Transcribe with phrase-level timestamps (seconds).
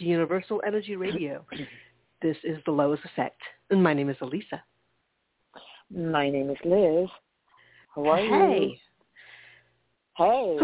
[0.00, 0.42] Hello, everyone.
[0.50, 1.44] Welcome to Universal Energy Radio.
[2.22, 2.98] This is the L.O.I.S.
[3.04, 3.40] Effect,
[3.70, 4.60] and my name is Alyssa.
[5.90, 7.08] My name is Liz.
[7.94, 8.72] How are hey.
[8.72, 8.76] you?
[10.16, 10.56] Hey.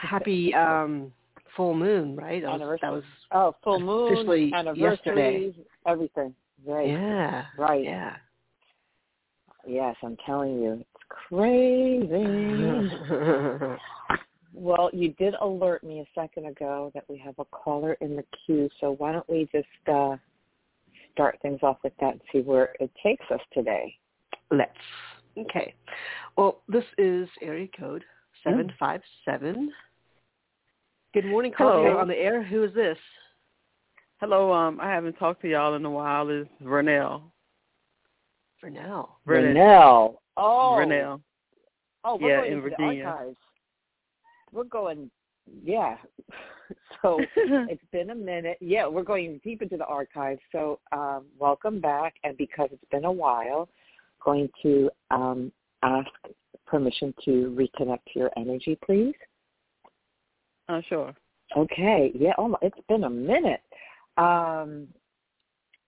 [0.00, 1.12] Happy um,
[1.56, 2.42] full moon, right?
[2.42, 5.54] That was, that was oh full moon, officially yesterday.
[5.86, 6.34] everything.
[6.66, 6.88] Right.
[6.88, 7.44] Yeah.
[7.58, 7.84] Right.
[7.84, 8.16] Yeah.
[9.66, 12.08] Yes, I'm telling you, it's crazy.
[14.52, 18.24] well, you did alert me a second ago that we have a caller in the
[18.44, 20.16] queue, so why don't we just uh,
[21.12, 23.94] start things off with that and see where it takes us today?
[24.50, 24.72] Let's.
[25.38, 25.74] Okay.
[26.36, 28.04] Well, this is area code
[28.42, 29.70] seven five seven.
[31.14, 32.42] Good morning, caller on the air.
[32.42, 32.98] Who is this?
[34.20, 34.52] Hello.
[34.52, 36.28] Um, I haven't talked to y'all in a while.
[36.28, 37.22] Is Vernell.
[38.62, 39.08] Vernell.
[39.26, 40.16] Vernell.
[40.36, 40.76] Oh.
[40.78, 41.20] Vernell.
[42.04, 43.16] Oh, yeah, in into Virginia.
[44.52, 45.10] We're going.
[45.62, 45.96] Yeah.
[47.02, 48.58] so it's been a minute.
[48.60, 50.40] Yeah, we're going deep into the archives.
[50.52, 53.68] So um, welcome back, and because it's been a while,
[54.24, 56.08] going to um, ask
[56.66, 59.14] permission to reconnect to your energy, please.
[60.68, 61.14] Uh, sure.
[61.56, 62.12] Okay.
[62.14, 62.32] Yeah.
[62.38, 63.62] Oh, it's been a minute.
[64.16, 64.88] Um,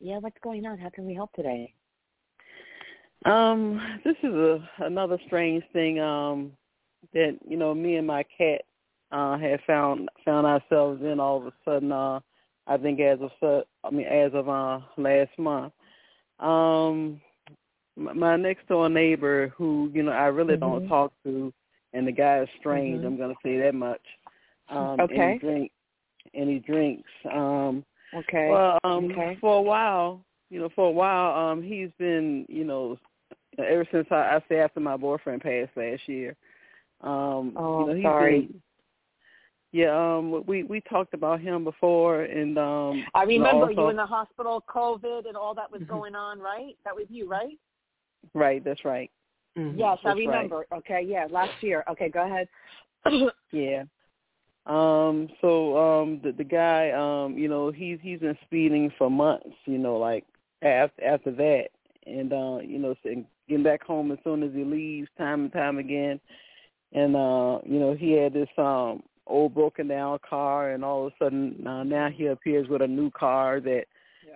[0.01, 0.19] yeah.
[0.19, 0.79] What's going on?
[0.79, 1.73] How can we help today?
[3.25, 6.01] Um, this is a another strange thing.
[6.01, 6.53] Um,
[7.13, 8.63] that you know, me and my cat
[9.11, 11.93] uh had found found ourselves in all of a sudden.
[11.93, 12.21] Uh,
[12.67, 15.73] I think as of I mean as of uh last month.
[16.39, 17.21] Um,
[17.97, 20.79] my, my next door neighbor, who you know I really mm-hmm.
[20.79, 21.53] don't talk to,
[21.93, 22.99] and the guy is strange.
[22.99, 23.07] Mm-hmm.
[23.07, 24.01] I'm going to say that much.
[24.69, 25.15] Um, okay.
[25.15, 25.73] And he drink,
[26.35, 27.11] and he drinks.
[27.33, 27.85] Um,
[28.15, 28.49] okay.
[28.51, 29.37] Well, um, okay.
[29.41, 32.99] for a while, you know, for a while, um, he's been, you know,
[33.59, 36.37] ever since I, I say after my boyfriend passed last year.
[37.03, 38.41] Um, oh, you know, he's sorry.
[38.43, 38.63] Been,
[39.73, 43.83] yeah, um, we we talked about him before, and um, I remember you, know, also,
[43.85, 45.89] you in the hospital, COVID, and all that was Mhm.
[45.89, 46.77] going on, right?
[46.85, 47.59] That was you, right?
[48.35, 49.11] Right, that's right.
[49.57, 49.75] Mhm.
[49.77, 50.67] Yes, I That's remember.
[50.73, 51.85] Okay, yeah, last year.
[51.89, 52.49] Okay, go ahead.
[53.51, 53.85] Yeah.
[54.65, 59.57] Um, so um the the guy, um, you know, he's he's been speeding for months,
[59.67, 60.25] you know, like
[60.63, 61.69] after after that.
[62.07, 62.95] And uh, you know,
[63.49, 66.21] getting back home as soon as he leaves time and time again.
[66.93, 71.13] And uh, you know, he had this um old broken down car and all of
[71.13, 73.85] a sudden uh, now he appears with a new car that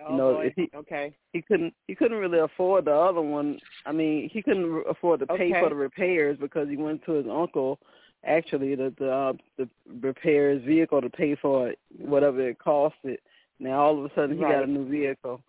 [0.01, 1.13] oh, you know, if he- okay.
[1.33, 3.59] he couldn't he couldn't really afford the other one.
[3.85, 5.59] I mean, he couldn't afford to pay Okay.
[5.59, 7.79] for the repairs because he went to his uncle
[8.27, 9.69] actually the the uh, the
[10.01, 13.17] repair his vehicle to pay for it, whatever it cost costed.
[13.59, 15.41] Now all of a sudden he got a new vehicle.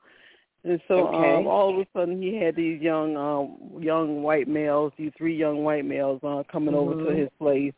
[0.68, 1.38] And so Okay.
[1.38, 5.36] um all of a sudden he had these young um young white males, these three
[5.36, 7.20] young white males uh coming over to Mhm.
[7.20, 7.74] his place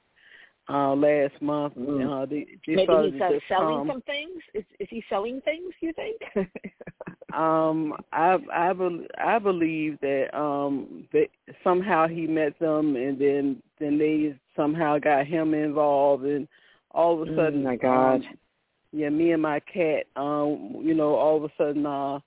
[0.68, 1.74] uh last month.
[1.76, 2.22] Mm.
[2.22, 3.88] Uh they, they Maybe he's uh, selling come.
[3.88, 4.42] some things.
[4.54, 5.72] Is is he selling things?
[5.80, 6.20] You think?
[7.32, 11.28] Um, I I bel I believe that um that
[11.62, 16.48] somehow he met them and then then they somehow got him involved and
[16.90, 18.24] all of a Mm, sudden my God.
[18.24, 18.38] um,
[18.92, 22.18] yeah me and my cat um you know all of a sudden uh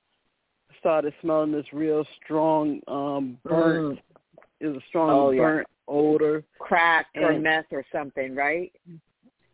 [0.84, 4.02] started smelling this real strong um burnt Mm.
[4.60, 5.42] it was a strong Oh, yeah.
[5.42, 8.72] burnt odor Crack or meth or something, right?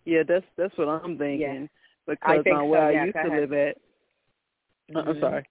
[0.06, 1.70] yeah that's that's what I'm thinking
[2.08, 3.40] because I think uh, so, where I yeah, used to ahead.
[3.42, 3.78] live at
[4.96, 5.22] uh, I'm Mhm.
[5.22, 5.46] sorry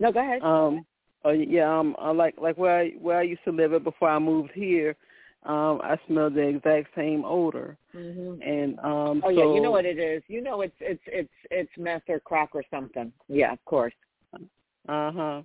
[0.00, 0.42] No, go ahead.
[0.42, 0.84] Um,
[1.24, 4.08] oh yeah, um, I like like where I where I used to live at before
[4.08, 4.96] I moved here.
[5.44, 9.70] Um, I smelled the exact same odor, hmm and um, Oh so, yeah, you know
[9.70, 10.22] what it is.
[10.26, 13.12] You know it's it's it's it's meth or crack or something.
[13.28, 13.94] Yeah, of course.
[14.88, 15.42] Uh huh.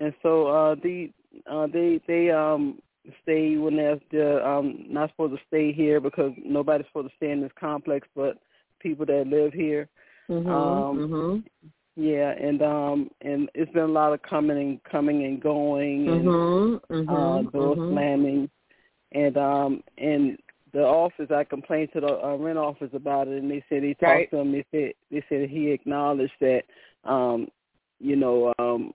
[0.00, 1.10] And so uh, the
[1.50, 2.80] uh, they they um
[3.22, 7.30] stay when they're, they're um not supposed to stay here because nobody's supposed to stay
[7.30, 8.38] in this complex, but
[8.80, 9.88] people that live here.
[10.30, 10.48] Mhm.
[10.48, 11.44] Um, mhm.
[11.96, 16.24] Yeah, and um and it's been a lot of coming and coming and going and
[16.26, 16.80] Mhm.
[16.90, 17.08] Mhm.
[17.08, 17.88] uh door mhm.
[17.92, 18.50] slamming
[19.12, 20.38] and um and
[20.72, 23.92] the office I complained to the uh, rent office about it and they said they
[23.92, 24.30] talked Right.
[24.30, 26.64] to him they said they said he acknowledged that
[27.04, 27.48] um
[28.02, 28.92] you know um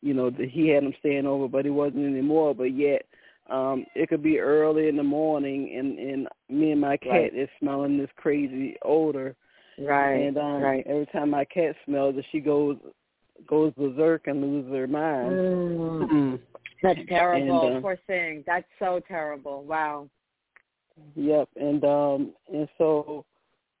[0.00, 3.02] you know that he had him staying over but he wasn't anymore but yet
[3.50, 7.34] um it could be early in the morning and and me and my cat Right.
[7.34, 9.34] is smelling this crazy odor
[9.78, 10.14] Right.
[10.14, 10.86] and um right.
[10.86, 12.76] every time my cat smells it she goes
[13.46, 16.10] goes berserk and loses her mind Mm.
[16.10, 16.40] Mm.
[16.82, 17.66] That's terrible.
[17.66, 18.44] And, uh, Poor thing.
[18.46, 19.64] That's so terrible.
[19.64, 20.08] Wow.
[21.16, 23.24] Yep, and um and so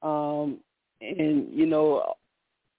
[0.02, 0.58] um
[1.00, 2.14] and you know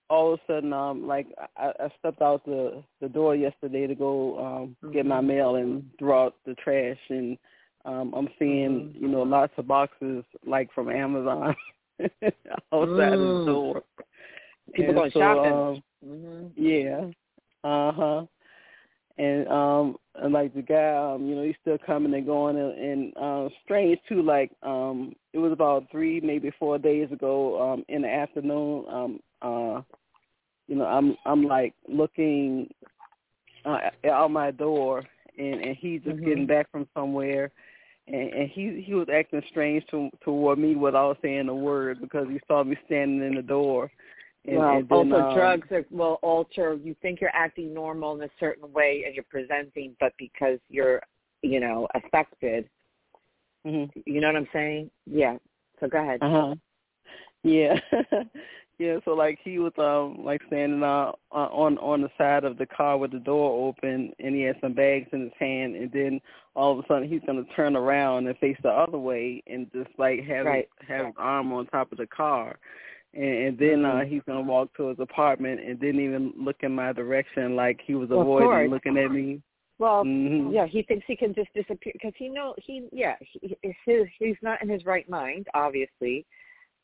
[0.10, 1.28] all of a sudden um like
[1.58, 5.28] I, I stepped out the the door yesterday to go um get my Mhm.
[5.28, 7.38] mail and throw out the trash and
[7.86, 9.02] um I'm seeing, Mhm.
[9.02, 11.56] you know, lots of boxes like from Amazon
[12.74, 13.46] outside mm.
[13.46, 13.84] the door.
[14.74, 15.52] People and going so, shopping.
[15.54, 16.48] Um, mm-hmm.
[16.56, 17.06] Yeah.
[17.64, 18.26] Uh huh.
[19.18, 22.74] And um and like the guy, um, you know, he's still coming and going and,
[22.78, 27.86] and um strange too, like um it was about three, maybe four days ago, um,
[27.90, 29.82] in the afternoon, um uh
[30.70, 32.70] you know, I'm I'm like looking
[33.66, 33.80] uh,
[34.10, 35.04] out my door
[35.38, 36.26] and and he's just mm-hmm.
[36.26, 37.52] getting back from somewhere
[38.08, 42.28] and, and he he was acting strange to, toward me without saying a word because
[42.30, 43.90] he saw me standing in the door
[44.46, 46.78] and, well, and then, also um, drugs are, will alter.
[46.82, 51.02] You think you're acting normal in a certain way and you're presenting, but because you're,
[51.42, 52.70] you know, affected.
[53.68, 54.00] Mm-hmm.
[54.06, 54.92] You know what I'm saying?
[55.06, 55.38] Yeah.
[55.80, 56.20] So go ahead.
[56.22, 56.56] Uh huh.
[57.44, 57.80] Yeah.
[58.80, 58.98] yeah.
[59.06, 62.98] So like he was um like standing uh, on on the side of the car
[62.98, 66.20] with the door open, and he had some bags in his hand, and then
[66.56, 69.90] all of a sudden he's gonna turn around and face the other way, and just
[69.98, 70.70] like have right.
[70.88, 72.58] have his arm on top of the car
[73.14, 74.14] and, and then uh mm-hmm.
[74.14, 77.96] he's gonna walk to his apartment and didn't even look in my direction like he
[77.96, 79.42] was well, avoiding looking at me
[79.78, 80.52] well mm-hmm.
[80.54, 84.36] yeah he thinks he can just disappear because he know he yeah he, his he's
[84.42, 86.26] not in his right mind obviously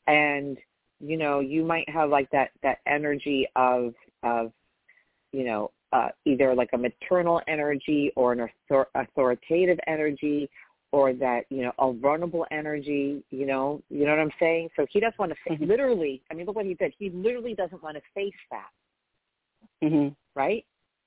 [0.06, 0.58] and
[1.00, 4.52] you know you might have like that that energy of of
[5.32, 10.48] you know uh either like a maternal energy or an author- authoritative energy
[10.92, 14.86] or that you know a vulnerable energy you know you know what i'm saying so
[14.90, 15.70] he doesn't want to face mm-hmm.
[15.70, 18.68] literally i mean look what he did he literally doesn't want to face that
[19.84, 20.08] mm-hmm.
[20.34, 20.64] right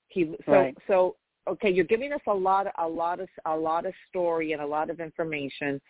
[0.10, 0.78] he so right.
[0.88, 1.16] so
[1.48, 4.62] okay you're giving us a lot of a lot of a lot of story and
[4.62, 5.82] a lot of information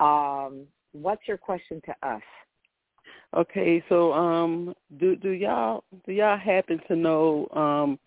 [0.00, 2.22] um what's your question to us
[3.34, 7.98] okay so um do do y'all do y'all happen to know um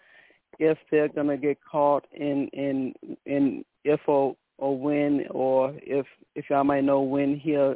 [0.60, 2.94] if they're gonna get caught in in
[3.26, 6.06] in if or or when or if
[6.36, 7.76] if y'all might know when he'll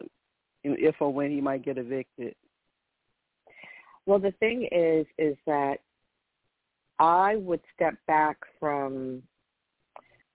[0.63, 2.36] if or when he might get evicted.
[4.06, 5.78] Well, the thing is, is that
[7.00, 9.24] I would step back from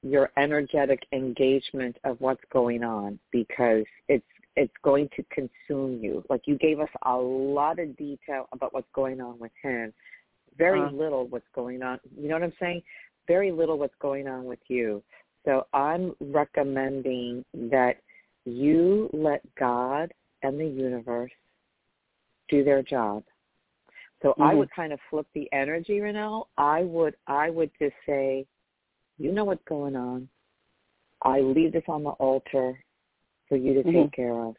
[0.02, 4.24] your energetic engagement of what's going on because it's
[4.58, 6.24] it's going to consume you.
[6.28, 9.92] Like you gave us a lot of detail about what's going on with him.
[10.56, 12.00] Very uh little what's going on.
[12.20, 12.82] You know what I'm saying?
[13.28, 15.02] Very little what's going on with you.
[15.44, 17.98] So I'm recommending that
[18.44, 20.12] you let God
[20.42, 21.30] and the universe
[22.48, 23.22] do their job.
[24.22, 24.42] So mm-hmm.
[24.42, 26.46] I would kind of flip the energy, Renelle.
[26.56, 28.44] I would I would just say,
[29.18, 30.28] you know what's going on.
[31.22, 32.76] I leave this on the altar
[33.48, 34.02] for you to mm-hmm.
[34.02, 34.54] take care of.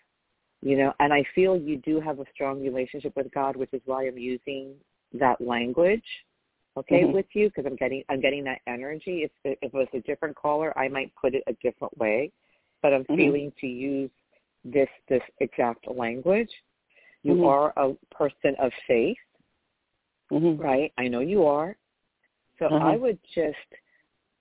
[0.61, 3.81] You know, and I feel you do have a strong relationship with God, which is
[3.85, 4.73] why I'm using
[5.13, 6.03] that language
[6.77, 7.13] okay mm-hmm.
[7.13, 9.23] with you because I'm getting I'm getting that energy.
[9.23, 12.31] If if it was a different caller, I might put it a different way,
[12.81, 13.15] but I'm mm-hmm.
[13.15, 14.09] feeling to use
[14.63, 16.51] this this exact language.
[17.23, 17.45] You mm-hmm.
[17.45, 19.17] are a person of faith,
[20.31, 20.61] mm-hmm.
[20.61, 20.91] right?
[20.97, 21.75] I know you are.
[22.57, 22.97] So I uh-huh.
[22.99, 23.57] would just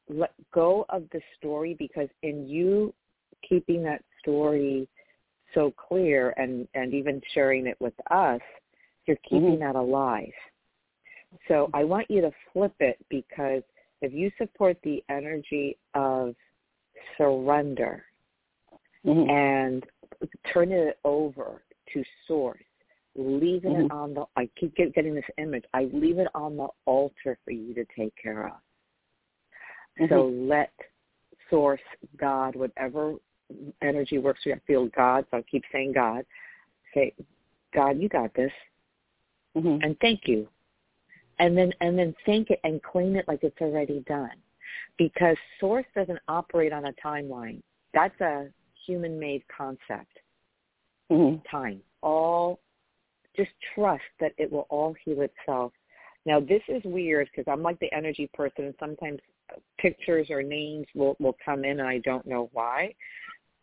[0.08, 2.94] let go of the story because in you
[3.48, 4.88] keeping that story
[5.54, 8.40] so clear and and even sharing it with us,
[9.06, 9.60] you're keeping mm-hmm.
[9.60, 10.32] that alive.
[11.46, 13.62] So I want you to flip it because
[14.00, 16.34] if you support the energy of
[17.16, 18.04] surrender
[19.04, 19.28] mm-hmm.
[19.30, 19.84] and
[20.52, 22.62] turn it over to source,
[23.16, 23.86] leaving mm-hmm.
[23.86, 27.38] it on the, I keep get, getting this image, I leave it on the altar
[27.44, 28.52] for you to take care of.
[30.00, 30.14] Mm-hmm.
[30.14, 30.72] So let
[31.50, 31.80] source,
[32.18, 33.14] God, whatever
[33.82, 36.24] energy works for you, I feel God, so I keep saying God,
[36.94, 37.14] say,
[37.74, 38.52] God, you got this.
[39.56, 39.82] Mm-hmm.
[39.82, 40.48] And thank you.
[41.38, 44.32] And then and then thank it and claim it like it's already done.
[44.96, 47.62] Because source doesn't operate on a timeline.
[47.94, 48.48] That's a
[48.86, 50.18] human made concept.
[51.10, 51.36] Mm-hmm.
[51.50, 51.80] time.
[52.02, 52.60] All
[53.34, 55.72] just trust that it will all heal itself.
[56.26, 59.20] Now this is weird because i'm like the energy person and sometimes
[59.78, 62.94] pictures or names will will come in and i don't know why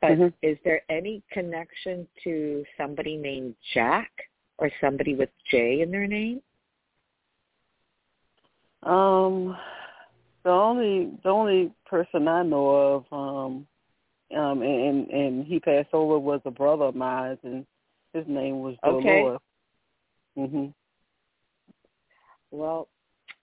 [0.01, 0.27] but mm-hmm.
[0.41, 4.11] is there any connection to somebody named jack
[4.57, 6.41] or somebody with j in their name
[8.85, 9.57] um,
[10.43, 13.67] the only the only person I know of, um,
[14.37, 17.65] um, and and he passed over was a brother of mine, and
[18.13, 19.35] his name was okay.
[20.37, 20.73] Mhm.
[22.51, 22.87] Well,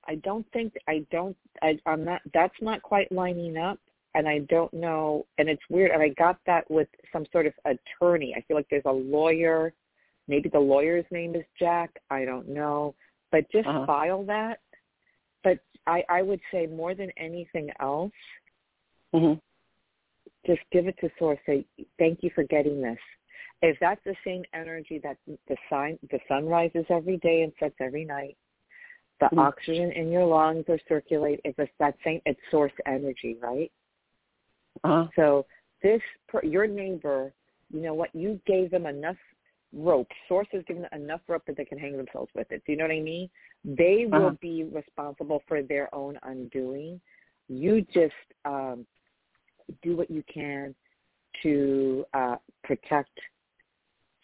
[0.07, 1.37] I don't think I don't.
[1.61, 2.23] I, I'm not.
[2.33, 3.81] That's not quite lining up,
[4.15, 5.27] and I don't know.
[5.39, 5.91] And it's weird.
[5.91, 8.35] And I got that with some sort of attorney.
[8.37, 9.73] I feel like there's a lawyer.
[10.29, 11.91] Maybe the lawyer's name is Jack.
[12.11, 12.95] I don't know.
[13.31, 13.87] But just uh-huh.
[13.87, 14.59] file that
[15.45, 18.13] but I, I would say more than anything else,
[19.15, 19.39] mm-hmm.
[20.47, 21.39] just give it to source.
[21.47, 21.67] Say
[21.99, 22.99] thank you for getting this,
[23.63, 27.75] if that's the same energy that the sun the sun rises every day and sets
[27.81, 28.37] every night,
[29.21, 29.41] the mm-hmm.
[29.41, 31.41] oxygen in your lungs or circulate.
[31.45, 33.71] If it's that same, it's source energy, right?
[34.85, 35.07] Uh-huh.
[35.17, 35.47] So
[35.83, 36.01] this
[36.43, 37.33] your neighbor,
[37.73, 38.15] you know what?
[38.15, 39.17] You gave them enough
[39.73, 40.09] rope.
[40.29, 42.63] Source has given them enough rope that they can hang themselves with it.
[42.67, 43.29] Do you know what I mean?
[43.65, 44.37] They will uh-huh.
[44.41, 47.01] be responsible for their own undoing.
[47.49, 48.13] You just
[48.45, 48.87] um,
[49.83, 50.75] do what you can
[51.43, 53.19] to uh, protect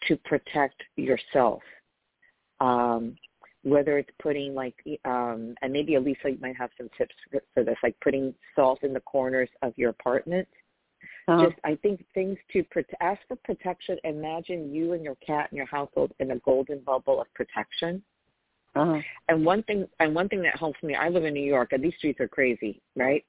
[0.07, 1.61] to protect yourself.
[2.61, 3.15] Um,
[3.63, 4.75] whether it's putting like
[5.05, 7.13] um, and maybe Alyssa you might have some tips
[7.53, 10.47] for this, like putting salt in the corners of your apartment.
[11.27, 11.45] Uh-huh.
[11.45, 12.37] Just I think things
[12.89, 13.97] to ask for protection.
[14.03, 18.01] Imagine you and your cat and your household in a golden bubble of protection.
[18.79, 19.01] Uh-huh.
[19.27, 21.83] And one thing, and one thing that helps me, I live in New York, and
[21.83, 23.23] these streets are crazy, right?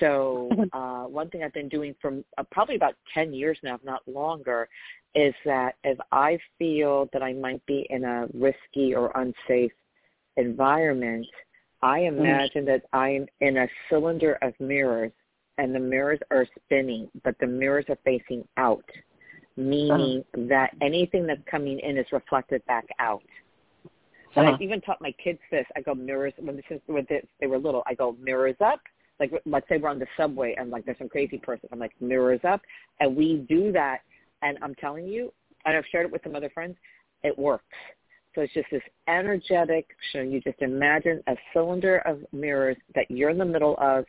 [0.00, 3.84] So uh, one thing I've been doing for uh, probably about ten years now, if
[3.84, 4.68] not longer,
[5.14, 9.72] is that if I feel that I might be in a risky or unsafe
[10.36, 11.26] environment,
[11.82, 12.18] I mm.
[12.18, 12.66] imagine mm.
[12.66, 15.12] that I'm in a cylinder of mirrors,
[15.58, 18.84] and the mirrors are spinning, but the mirrors are facing out,
[19.56, 20.46] meaning uh-huh.
[20.48, 23.22] that anything that's coming in is reflected back out.
[24.36, 24.54] And uh-huh.
[24.54, 25.66] I've even taught my kids this.
[25.76, 27.82] I go mirrors when this is when they were little.
[27.86, 28.80] I go mirrors up.
[29.18, 31.68] Like let's say we're on the subway and like there's some crazy person.
[31.72, 32.60] I'm like mirrors up,
[33.00, 34.00] and we do that.
[34.42, 35.32] And I'm telling you,
[35.64, 36.76] and I've shared it with some other friends.
[37.22, 37.64] It works.
[38.34, 39.88] So it's just this energetic.
[40.12, 44.04] So you just imagine a cylinder of mirrors that you're in the middle of,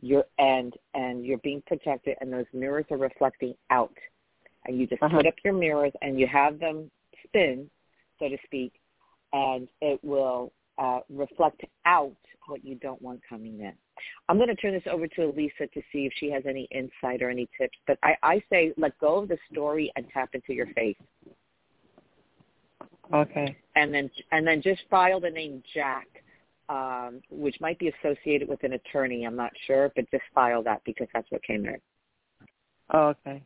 [0.00, 3.94] your and and you're being protected, and those mirrors are reflecting out.
[4.64, 5.18] And you just uh-huh.
[5.18, 6.90] put up your mirrors and you have them
[7.24, 7.70] spin,
[8.18, 8.72] so to speak,
[9.36, 12.16] and it will uh, reflect out
[12.46, 13.72] what you don't want coming in.
[14.28, 17.22] I'm going to turn this over to Alyssa to see if she has any insight
[17.22, 17.76] or any tips.
[17.86, 20.96] But I, I say let go of the story and tap into your faith.
[23.12, 23.56] Okay.
[23.76, 26.08] And then and then just file the name Jack,
[26.68, 29.24] um, which might be associated with an attorney.
[29.24, 31.76] I'm not sure, but just file that because that's what came in.
[32.92, 33.42] Oh, okay.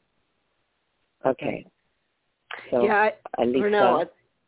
[1.26, 1.66] Okay.
[2.70, 4.06] So, yeah, I, Renelle,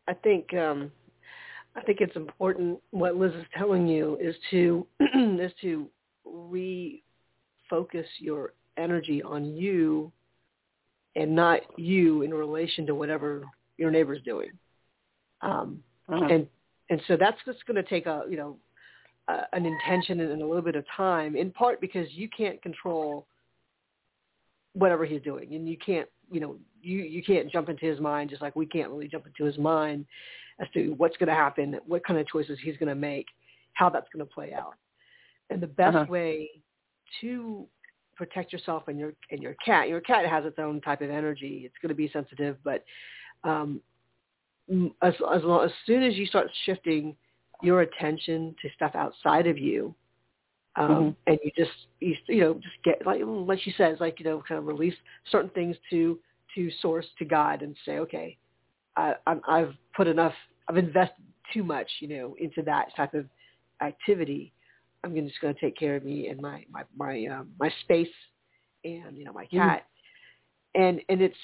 [0.08, 0.90] I, I think um,
[1.74, 4.86] I think it's important what Liz is telling you is to
[5.40, 5.88] is to
[6.26, 10.12] refocus your energy on you
[11.16, 13.42] and not you in relation to whatever
[13.78, 14.50] your neighbor's doing.
[15.40, 16.26] Um, uh-huh.
[16.26, 16.46] And
[16.90, 18.56] and so that's just going to take a you know
[19.28, 21.36] uh, an intention and a little bit of time.
[21.36, 23.26] In part because you can't control
[24.74, 28.30] whatever he's doing, and you can't you know you you can't jump into his mind
[28.30, 30.04] just like we can't really jump into his mind
[30.62, 33.26] as to what's going to happen, what kind of choices he's going to make,
[33.74, 34.74] how that's going to play out.
[35.50, 36.06] And the best uh-huh.
[36.10, 36.50] way
[37.20, 37.66] to
[38.16, 41.62] protect yourself and your and your cat, your cat has its own type of energy.
[41.64, 42.84] It's going to be sensitive, but
[43.44, 43.80] um,
[45.02, 47.16] as as, long, as soon as you start shifting
[47.62, 49.94] your attention to stuff outside of you,
[50.76, 51.10] um, mm-hmm.
[51.26, 54.42] and you just you, you know just get like like she says like you know
[54.46, 54.94] kind of release
[55.30, 56.18] certain things to
[56.54, 58.38] to source to God and say okay
[58.96, 59.14] I,
[59.48, 60.34] I've put enough,
[60.68, 63.26] I've invested too much, you know, into that type of
[63.80, 64.52] activity.
[65.04, 68.08] I'm just going to take care of me and my my my um, my space
[68.84, 69.58] and you know my mm-hmm.
[69.58, 69.86] cat.
[70.76, 70.88] Mm.
[70.88, 71.36] And and it's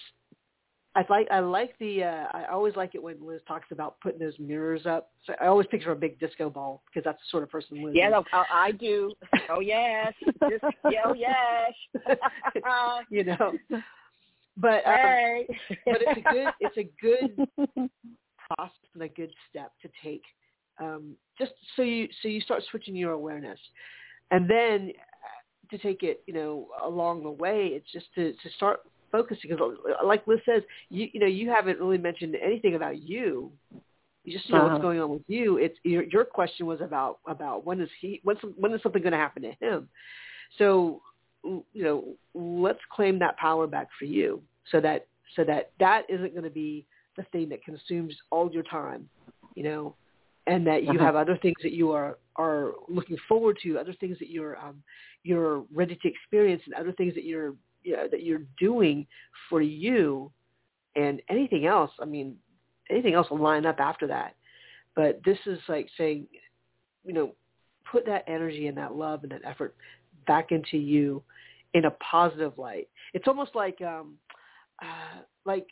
[0.98, 4.18] I like I like the uh, I always like it when Liz talks about putting
[4.18, 5.10] those mirrors up.
[5.26, 7.94] So I always picture a big disco ball because that's the sort of person Liz.
[7.94, 9.12] Yeah, no, I do.
[9.50, 10.12] Oh yes,
[10.50, 11.72] Just, yeah, oh yes.
[13.10, 13.52] you know,
[14.56, 15.46] but um, hey.
[15.86, 17.90] but it's a good it's a good
[18.54, 20.22] process and a good step to take.
[20.80, 23.58] Um, just so you so you start switching your awareness,
[24.30, 28.50] and then uh, to take it you know along the way, it's just to to
[28.56, 33.02] start focusing because like Liz says, you you know you haven't really mentioned anything about
[33.02, 33.52] you.
[34.24, 34.68] You just know uh-huh.
[34.68, 35.56] what's going on with you.
[35.56, 39.12] It's your your question was about about when is he when's when is something going
[39.12, 39.88] to happen to him.
[40.58, 41.02] So
[41.44, 46.32] you know, let's claim that power back for you so that so that that isn't
[46.32, 46.86] going to be
[47.18, 49.08] the thing that consumes all your time,
[49.54, 49.94] you know,
[50.46, 51.04] and that you uh-huh.
[51.04, 54.82] have other things that you are are looking forward to, other things that you're um,
[55.24, 59.06] you're ready to experience, and other things that you're you know, that you're doing
[59.50, 60.32] for you,
[60.96, 61.90] and anything else.
[62.00, 62.36] I mean,
[62.90, 64.34] anything else will line up after that.
[64.96, 66.26] But this is like saying,
[67.04, 67.34] you know,
[67.90, 69.76] put that energy and that love and that effort
[70.26, 71.22] back into you
[71.74, 72.88] in a positive light.
[73.14, 74.14] It's almost like um
[74.82, 75.66] uh like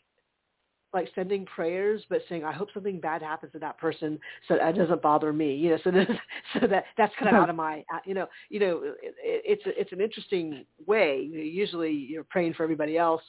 [0.97, 4.77] like sending prayers but saying I hope something bad happens to that person so that
[4.77, 6.09] doesn't bother me you know so that
[6.61, 9.63] so that that's kind of out of my uh, you know you know it, it's
[9.67, 11.21] it's an interesting way.
[11.21, 13.23] Usually you're praying for everybody else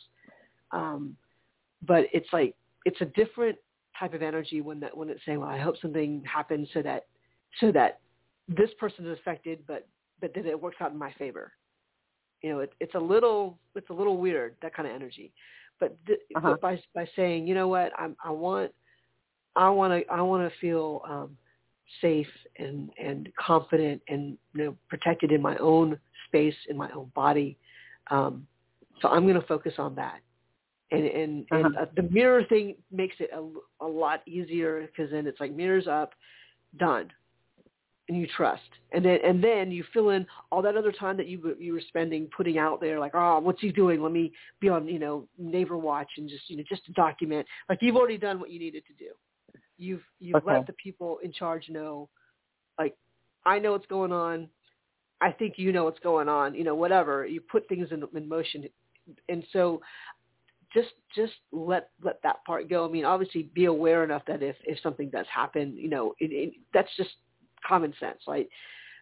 [0.72, 1.16] um
[1.86, 2.56] but it's like
[2.86, 3.58] it's a different
[4.00, 7.06] type of energy when that when it's saying, well, I hope something happens so that
[7.60, 8.00] so that
[8.48, 9.88] this person is affected, but
[10.22, 11.54] but then it works out in my favor.
[12.42, 15.34] You know, it, it's a little it's a little weird that kind of energy,
[15.80, 16.52] but, th- uh-huh.
[16.52, 18.72] but by by saying, you know what, I'm, I want
[19.56, 21.38] I want to I want to feel um,
[22.02, 27.12] safe and and confident and you know protected in my own space in my own
[27.16, 27.58] body.
[28.10, 28.48] Um,
[29.02, 30.20] so I'm going to focus on that.
[30.92, 31.66] And and, uh-huh.
[31.66, 35.54] and uh, the mirror thing makes it a, a lot easier because then it's like
[35.54, 36.14] mirrors up,
[36.78, 37.10] done,
[38.08, 38.62] and you trust.
[38.94, 41.82] And then and then you fill in all that other time that you you were
[41.88, 44.02] spending putting out there like oh what's he doing?
[44.02, 47.46] Let me be on you know neighbor watch and just you know just to document.
[47.70, 49.12] Like you've already done what you needed to do.
[49.78, 50.54] You've you've okay.
[50.54, 52.10] let the people in charge know,
[52.80, 52.96] like
[53.46, 54.48] I know what's going on.
[55.20, 56.56] I think you know what's going on.
[56.56, 58.66] You know whatever you put things in, in motion,
[59.28, 59.82] and so
[60.74, 62.86] just just let let that part go.
[62.86, 66.32] I mean, obviously, be aware enough that if if something does happen, you know, it,
[66.32, 67.12] it, that's just
[67.66, 68.48] common sense, right?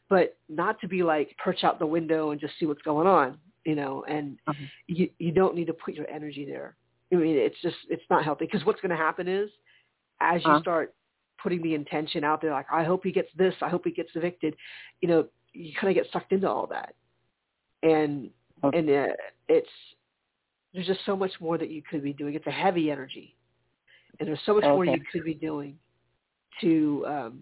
[0.09, 3.37] But not to be like perch out the window and just see what's going on,
[3.65, 4.03] you know.
[4.07, 4.65] And uh-huh.
[4.87, 6.75] you you don't need to put your energy there.
[7.11, 9.49] I mean, it's just it's not healthy because what's going to happen is
[10.21, 10.61] as you uh-huh.
[10.61, 10.93] start
[11.41, 14.09] putting the intention out there, like I hope he gets this, I hope he gets
[14.15, 14.55] evicted,
[15.01, 16.95] you know, you kind of get sucked into all that,
[17.83, 18.29] and
[18.63, 18.77] okay.
[18.77, 19.13] and uh,
[19.47, 19.69] it's
[20.73, 22.35] there's just so much more that you could be doing.
[22.35, 23.35] It's a heavy energy,
[24.19, 24.71] and there's so much okay.
[24.71, 25.77] more you could be doing
[26.61, 27.39] to um,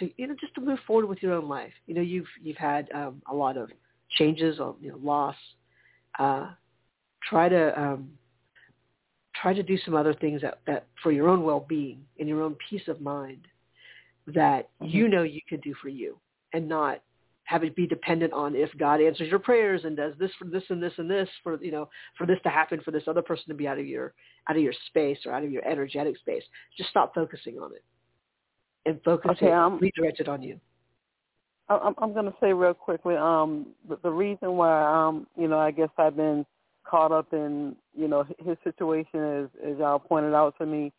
[0.00, 1.72] to you know just to move forward with your own life.
[1.86, 3.70] You know, you've you've had um, a lot of
[4.18, 5.36] changes, or you know, loss.
[6.18, 6.50] Uh,
[7.28, 8.10] try to um,
[9.40, 12.56] try to do some other things that, that for your own well-being and your own
[12.68, 13.46] peace of mind
[14.26, 14.86] that mm-hmm.
[14.86, 16.18] you know you could do for you,
[16.52, 17.02] and not
[17.44, 20.62] have it be dependent on if God answers your prayers and does this for this
[20.68, 23.44] and this and this for you know for this to happen for this other person
[23.48, 24.14] to be out of your
[24.48, 26.44] out of your space or out of your energetic space.
[26.76, 27.84] Just stop focusing on it
[28.86, 30.58] and focus okay, um, redirected on you.
[31.68, 33.14] I'm, I'm going to say real quickly.
[33.14, 36.44] Um, the, the reason why um, you know I guess I've been
[36.84, 40.92] caught up in you know his situation as as y'all pointed out to me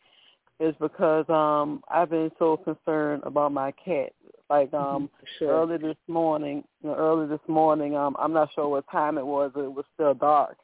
[0.60, 4.12] is because um I've been so concerned about my cat
[4.48, 4.96] like mm-hmm.
[4.96, 5.50] um sure.
[5.50, 9.26] early this morning, you know, early this morning, um I'm not sure what time it
[9.26, 10.56] was, but it was still dark.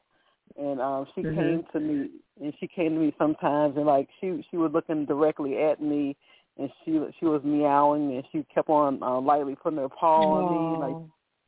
[0.56, 1.38] And um she mm-hmm.
[1.38, 5.04] came to me and she came to me sometimes and like she she was looking
[5.04, 6.16] directly at me
[6.58, 10.42] and she she was meowing and she kept on uh, lightly putting her paw Aww.
[10.42, 11.06] on me like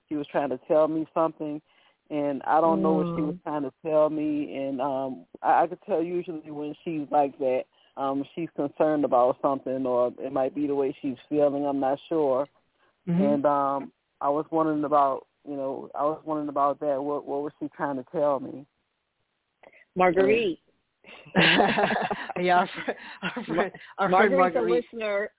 [0.08, 1.60] she was trying to tell me something
[2.10, 5.66] and I don't know what she was trying to tell me and um I, I
[5.66, 7.64] could tell usually when she's like that
[7.96, 11.98] um she's concerned about something or it might be the way she's feeling i'm not
[12.08, 12.46] sure.
[13.08, 13.22] Mm-hmm.
[13.22, 17.02] and um i was wondering about you know i was wondering about that.
[17.02, 18.66] What what was she trying to tell me?
[19.96, 20.60] Marguerite
[22.40, 22.68] yeah our,
[23.22, 24.56] our friend our marguerite's friend Marguerite.
[24.56, 25.30] a listener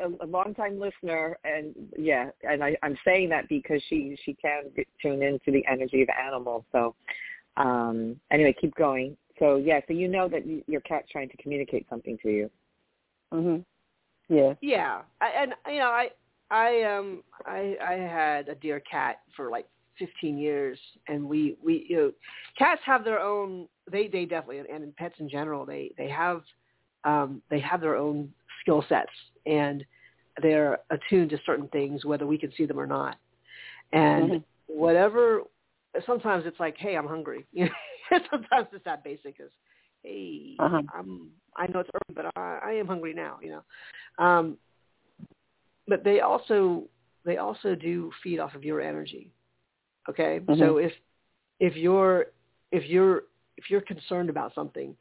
[0.00, 4.64] a, a long listener and yeah and i i'm saying that because she she can
[5.00, 6.94] tune into the energy of animals so
[7.56, 11.86] um anyway keep going so yeah, so you know that your cat's trying to communicate
[11.88, 12.50] something to you.
[13.32, 13.64] Mhm.
[14.28, 14.54] Yeah.
[14.60, 16.10] Yeah, I, and you know, I
[16.50, 19.66] I um I I had a dear cat for like
[19.98, 22.12] 15 years, and we we you know,
[22.56, 23.68] cats have their own.
[23.90, 26.42] They they definitely and pets in general they they have
[27.04, 29.12] um they have their own skill sets
[29.46, 29.84] and
[30.42, 33.16] they're attuned to certain things whether we can see them or not.
[33.92, 34.38] And mm-hmm.
[34.66, 35.42] whatever
[36.06, 37.46] sometimes it's like, hey, I'm hungry.
[38.30, 39.50] sometimes it's that basic as,
[40.02, 40.82] hey, uh-huh.
[40.92, 43.38] I'm I know it's early, but I, I am hungry now.
[43.42, 43.60] You
[44.18, 44.56] know, um,
[45.86, 46.84] but they also
[47.24, 49.30] they also do feed off of your energy.
[50.08, 50.58] Okay, mm-hmm.
[50.60, 50.92] so if
[51.60, 52.26] if you're
[52.72, 53.24] if you're
[53.56, 54.96] if you're concerned about something,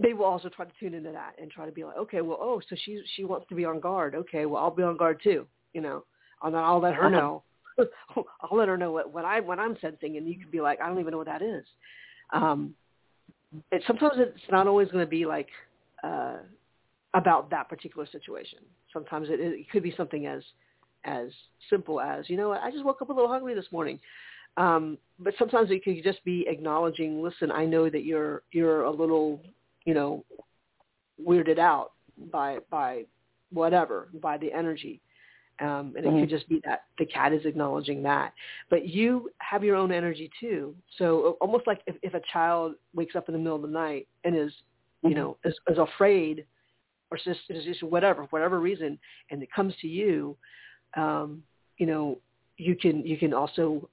[0.00, 2.38] they will also try to tune into that and try to be like, okay, well,
[2.40, 4.14] oh, so she she wants to be on guard.
[4.14, 5.46] Okay, well, I'll be on guard too.
[5.72, 6.04] You know,
[6.42, 7.16] and then I'll let her uh-huh.
[7.16, 7.42] know
[8.16, 10.80] I'll let her know what, what I what I'm sensing, and you could be like,
[10.80, 11.64] I don't even know what that is.
[12.32, 12.74] Um,
[13.72, 15.48] it, sometimes it's not always going to be like
[16.04, 16.36] uh,
[17.14, 18.58] about that particular situation.
[18.92, 20.42] Sometimes it, it could be something as
[21.04, 21.28] as
[21.70, 23.98] simple as you know I just woke up a little hungry this morning.
[24.56, 28.90] Um, but sometimes it could just be acknowledging, listen, I know that you're you're a
[28.90, 29.42] little,
[29.84, 30.24] you know,
[31.24, 31.92] weirded out
[32.32, 33.04] by by
[33.52, 35.00] whatever, by the energy.
[35.60, 36.20] Um, and it mm-hmm.
[36.20, 38.32] could just be that the cat is acknowledging that.
[38.70, 40.74] But you have your own energy too.
[40.98, 44.06] So almost like if, if a child wakes up in the middle of the night
[44.22, 44.52] and is,
[45.02, 45.18] you mm-hmm.
[45.18, 46.46] know, is, is afraid
[47.10, 50.36] or just, is just whatever, whatever reason, and it comes to you,
[50.96, 51.42] um,
[51.78, 52.18] you know,
[52.56, 53.88] you can you can also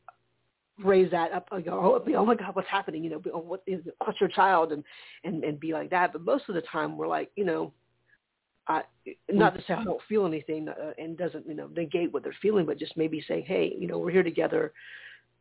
[0.84, 1.50] raise that up.
[1.50, 3.04] Go, oh, oh my God, what's happening?
[3.04, 4.84] You know, oh, what is what's your child and
[5.24, 6.12] and and be like that.
[6.14, 7.74] But most of the time, we're like, you know,
[8.68, 8.82] I,
[9.32, 12.36] not to say I don't feel anything uh, and doesn't you know negate what they're
[12.42, 14.74] feeling, but just maybe say, hey, you know, we're here together.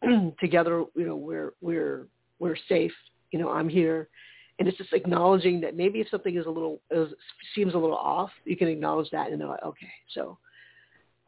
[0.40, 2.06] together, you know, we're we're
[2.38, 2.92] we're safe.
[3.32, 4.08] You know, I'm here.
[4.60, 7.08] And it's just acknowledging that maybe if something is a little is,
[7.56, 10.38] seems a little off, you can acknowledge that and they're like, okay, so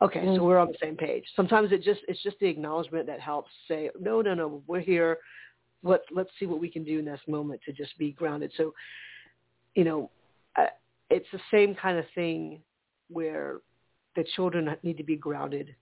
[0.03, 0.37] Okay, mm-hmm.
[0.37, 1.25] so we're on the same page.
[1.35, 5.19] Sometimes it just it's just the acknowledgement that helps say, no, no, no, we're here.
[5.83, 8.53] Let let's see what we can do in this moment to just be grounded.
[8.57, 8.75] So,
[9.75, 10.11] you know,
[10.57, 10.67] uh,
[11.09, 12.61] it's the same kind of thing
[13.09, 13.61] where
[14.17, 15.75] the children need to be grounded.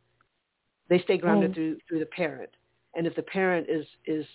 [0.89, 1.55] They stay grounded mm-hmm.
[1.55, 2.51] through through the parent,
[2.95, 4.27] and if the parent is is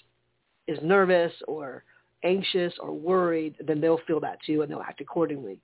[0.67, 1.85] is nervous or
[2.25, 5.61] anxious or worried, then they'll feel that too, and they'll act accordingly.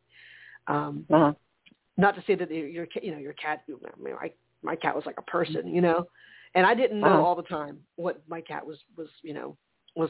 [0.68, 1.34] Um, uh-huh
[1.98, 4.32] not to say that your you know your cat I mean, my
[4.64, 6.06] my cat was like a person you know?
[6.54, 7.22] And I didn't know uh-huh.
[7.22, 9.58] all the time what my cat was was you know
[9.96, 10.10] was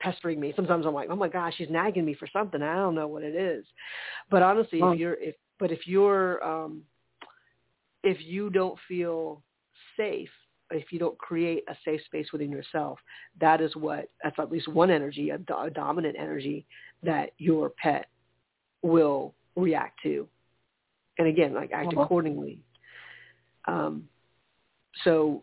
[0.00, 0.52] pestering me.
[0.54, 2.62] Sometimes I'm like oh my gosh she's nagging me for something.
[2.62, 3.64] I don't know what it is.
[4.30, 4.92] But honestly uh-huh.
[4.92, 6.82] if you're if but if you're um
[8.02, 9.42] if you don't feel
[9.96, 10.30] safe
[10.70, 12.98] if you don't create a safe space within yourself
[13.40, 16.66] that is what that's at least one energy a, a dominant energy
[17.02, 18.06] that your pet
[18.82, 20.28] will react to
[21.18, 22.02] and again, like act uh-huh.
[22.02, 22.58] accordingly.
[23.66, 24.08] Um,
[25.04, 25.42] so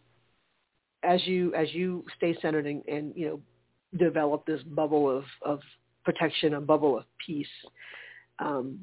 [1.03, 3.39] as you as you stay centered and, and you know
[3.97, 5.59] develop this bubble of of
[6.03, 7.47] protection, a bubble of peace,
[8.39, 8.79] um,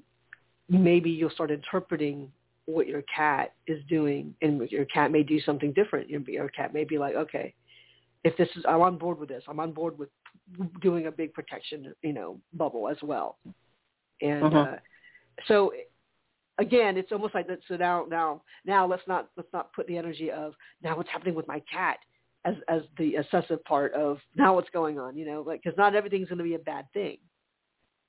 [0.68, 2.30] maybe you'll start interpreting
[2.66, 6.08] what your cat is doing, and your cat may do something different.
[6.08, 7.54] Your, your cat may be like, okay,
[8.24, 9.42] if this is, I'm on board with this.
[9.48, 10.08] I'm on board with
[10.80, 13.38] doing a big protection, you know, bubble as well.
[14.20, 14.58] And uh-huh.
[14.58, 14.76] uh,
[15.46, 15.72] so
[16.60, 17.58] again, it's almost like that.
[17.66, 21.34] So now, now, now, let's not let's not put the energy of now what's happening
[21.34, 21.98] with my cat
[22.44, 25.16] as as the obsessive part of now what's going on.
[25.16, 27.18] You know, like because not everything's going to be a bad thing.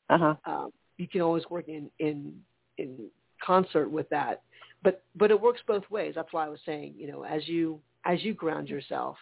[0.10, 0.36] Uh huh.
[0.46, 2.34] Um, you can always work in in
[2.78, 3.10] in
[3.44, 4.44] concert with that,
[4.84, 6.14] but but it works both ways.
[6.16, 9.18] That's why I was saying, you know, as you as you ground yourself,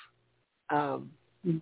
[0.69, 1.11] um,
[1.45, 1.57] mm-hmm.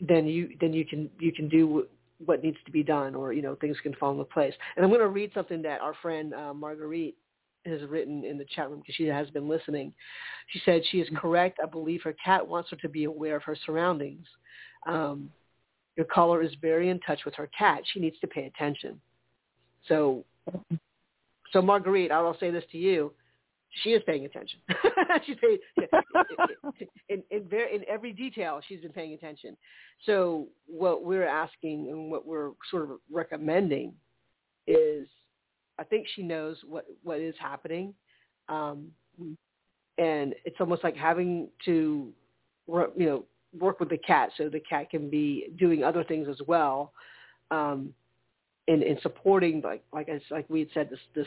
[0.00, 1.86] then you then you can you can do
[2.24, 4.54] what needs to be done or, you know, things can fall into place.
[4.76, 7.16] And I'm going to read something that our friend uh, Marguerite
[7.66, 9.92] has written in the chat room because she has been listening.
[10.48, 11.58] She said she is correct.
[11.62, 14.26] I believe her cat wants her to be aware of her surroundings.
[14.86, 15.30] Um,
[15.96, 17.80] your caller is very in touch with her cat.
[17.92, 19.00] She needs to pay attention.
[19.88, 20.24] So,
[21.52, 23.12] so Marguerite, I'll say this to you
[23.82, 24.60] she is paying attention.
[25.26, 25.58] she's paying
[27.08, 28.60] in, in, very, in every detail.
[28.66, 29.56] She's been paying attention.
[30.06, 33.92] So what we're asking and what we're sort of recommending
[34.66, 35.06] is,
[35.78, 37.94] I think she knows what what is happening,
[38.48, 38.92] um,
[39.98, 42.12] and it's almost like having to,
[42.68, 43.24] you know,
[43.58, 46.92] work with the cat so the cat can be doing other things as well,
[47.50, 47.92] um,
[48.68, 51.26] in in supporting like like like we had said this this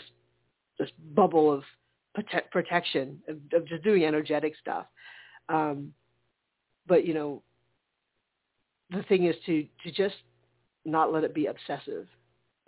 [0.80, 1.64] this bubble of
[2.18, 4.86] prote- protection of, of, just doing energetic stuff.
[5.50, 5.94] Um,
[6.88, 7.44] but you know,
[8.90, 10.16] the thing is to to just
[10.86, 12.08] not let it be obsessive,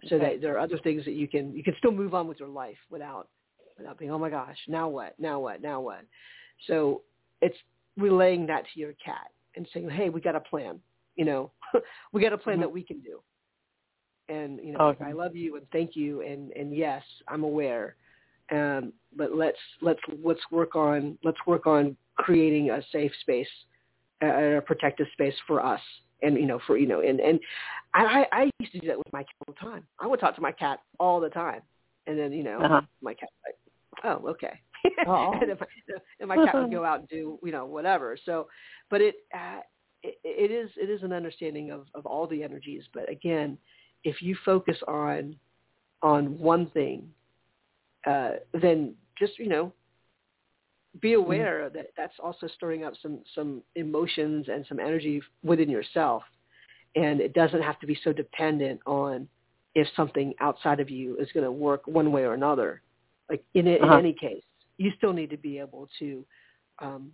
[0.08, 0.34] so okay.
[0.34, 2.50] that there are other things that you can you can still move on with your
[2.50, 3.30] life without
[3.78, 6.02] without being oh my gosh now what now what now what.
[6.68, 7.04] So
[7.42, 7.56] it's
[7.98, 10.80] relaying that to your cat and saying hey we got a plan
[11.16, 11.52] you know
[12.14, 12.62] we got a plan mm-hmm.
[12.62, 13.22] that we can do
[14.30, 15.06] and you know okay.
[15.06, 17.96] I love you and thank you and and yes I'm aware
[18.52, 23.48] um, but let's let's let's work on let's work on creating a safe space,
[24.22, 25.82] a, a protective space for us,
[26.22, 27.40] and you know for you know and and
[27.94, 29.84] I I used to do that with my cat all the time.
[30.00, 31.62] I would talk to my cat all the time,
[32.08, 32.82] and then you know uh-huh.
[33.02, 33.56] my cat like,
[34.04, 34.60] oh okay,
[35.06, 35.60] and, if,
[36.20, 38.18] and my cat would go out and do you know whatever.
[38.26, 38.48] So,
[38.90, 39.16] but it.
[39.34, 39.62] Uh,
[40.02, 43.58] it, it is it is an understanding of, of all the energies, but again,
[44.06, 45.36] if you focus on
[46.02, 47.10] on one thing
[48.08, 48.32] uh,
[48.62, 49.74] then just you know
[51.02, 51.22] be mm-hmm.
[51.22, 56.24] aware that that's also stirring up some some emotions and some energy within yourself
[56.96, 59.28] and it doesn't have to be so dependent on
[59.76, 62.82] if something outside of you is going to work one way or another
[63.30, 63.94] like in, it, uh-huh.
[63.94, 64.44] in any case
[64.78, 66.26] you still need to be able to
[66.80, 67.12] um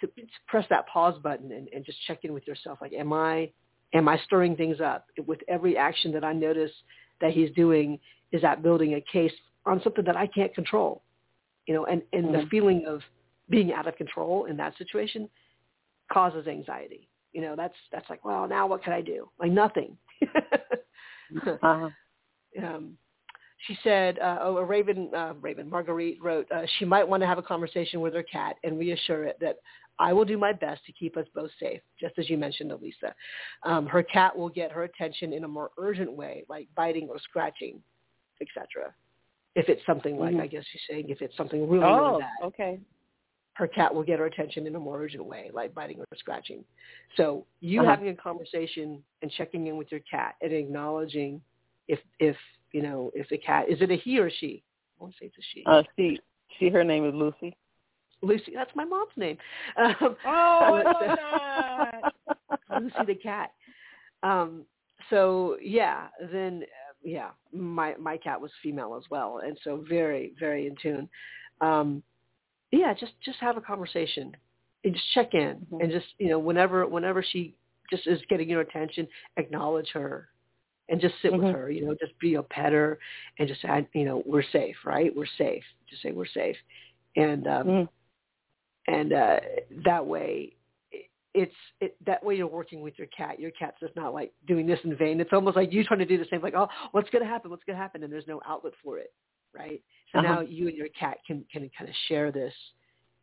[0.00, 3.12] to, to press that pause button and, and just check in with yourself like am
[3.12, 3.50] i
[3.94, 6.72] am i stirring things up with every action that i notice
[7.20, 7.98] that he's doing
[8.32, 9.32] is that building a case
[9.66, 11.02] on something that I can't control.
[11.66, 12.40] You know, and, and mm-hmm.
[12.40, 13.00] the feeling of
[13.50, 15.28] being out of control in that situation
[16.12, 17.08] causes anxiety.
[17.32, 19.28] You know, that's that's like, well, now what can I do?
[19.38, 19.96] Like nothing.
[21.46, 21.88] uh-huh.
[22.62, 22.96] um,
[23.66, 27.26] she said, uh, oh, a Raven, uh, Raven Marguerite wrote, uh, she might want to
[27.26, 29.56] have a conversation with her cat and reassure it that
[29.98, 33.12] I will do my best to keep us both safe, just as you mentioned, Alyssa.
[33.62, 37.18] Um, her cat will get her attention in a more urgent way, like biting or
[37.18, 37.80] scratching,
[38.40, 38.94] etc.
[39.56, 40.42] If it's something like, Mhm.
[40.42, 42.80] I guess you're saying, if it's something really, oh, really bad, okay.
[43.54, 46.62] her cat will get her attention in a more urgent way, like biting or scratching.
[47.16, 47.90] So you Uh-huh.
[47.90, 51.40] having a conversation and checking in with your cat and acknowledging
[51.88, 52.36] if, if
[52.72, 54.62] you know, if the cat, is it a he or she?
[55.00, 55.62] I want to say it's a she.
[55.64, 56.20] Uh, she,
[56.58, 57.56] she, her name is Lucy.
[58.20, 59.38] Lucy, that's my mom's name.
[59.78, 60.82] Um, Oh,
[62.70, 62.78] so-.
[62.78, 63.52] Lucy the cat.
[64.22, 64.66] Um,
[65.08, 66.64] so yeah, then
[67.02, 71.08] yeah, my my cat was female as well, and so very very in tune.
[71.60, 72.02] Um,
[72.70, 74.36] yeah, just just have a conversation
[74.84, 75.82] and just check in, Mhm.
[75.82, 77.54] and just you know whenever whenever she
[77.90, 79.06] just is getting your attention,
[79.36, 80.28] acknowledge her,
[80.88, 81.38] and just sit Mhm.
[81.38, 81.70] with her.
[81.70, 82.98] You know, just be a pet her,
[83.38, 85.14] and just add you know we're safe, right?
[85.14, 85.64] We're safe.
[85.88, 86.56] Just say we're safe,
[87.14, 87.88] and um, Mhm.
[88.88, 89.40] and uh,
[89.84, 90.55] that way
[91.36, 93.38] it's it, that way you're working with your cat.
[93.38, 95.20] Your cat's just not like doing this in vain.
[95.20, 96.40] It's almost like you trying to do the same.
[96.40, 97.50] Like, oh, what's going to happen?
[97.50, 98.02] What's going to happen?
[98.02, 99.12] And there's no outlet for it,
[99.54, 99.82] right?
[100.12, 100.28] So Uh-huh.
[100.34, 102.54] now you and your cat can can kind of share this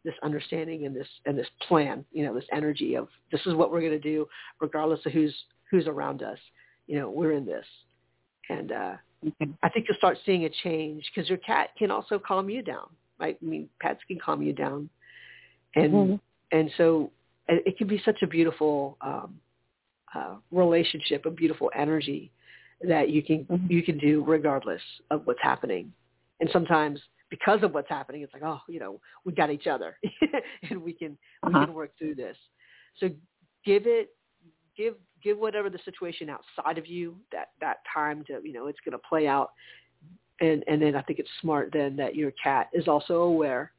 [0.06, 2.06] this understanding and this and this plan.
[2.12, 4.28] You know, this energy of this is what we're going to do,
[4.62, 5.36] regardless of who's
[5.72, 6.40] who's around us.
[6.88, 7.66] You know, we're in this,
[8.50, 8.96] and uh.
[9.64, 12.90] I think you'll start seeing a change because your cat can also calm you down,
[13.18, 13.38] right?
[13.42, 14.90] I mean, pets can calm you down,
[15.76, 16.20] and Mhm.
[16.52, 17.10] and so
[17.48, 19.40] it, can be such a beautiful um,
[20.16, 22.32] uh, relationship, a beautiful energy
[22.82, 23.70] that you can Mhm.
[23.70, 25.94] you can do regardless of what's happening.
[26.40, 29.98] And sometimes because of what's happening, it's like, oh, you know, we got each other,
[30.70, 31.66] and we can we Uh-huh.
[31.66, 32.38] can work through this.
[33.00, 33.10] So
[33.66, 34.16] give it
[34.76, 38.80] give give whatever the situation outside of you that that time to you know it's
[38.82, 39.52] going to play out
[40.42, 43.72] and and then i think it's smart then that your cat is also aware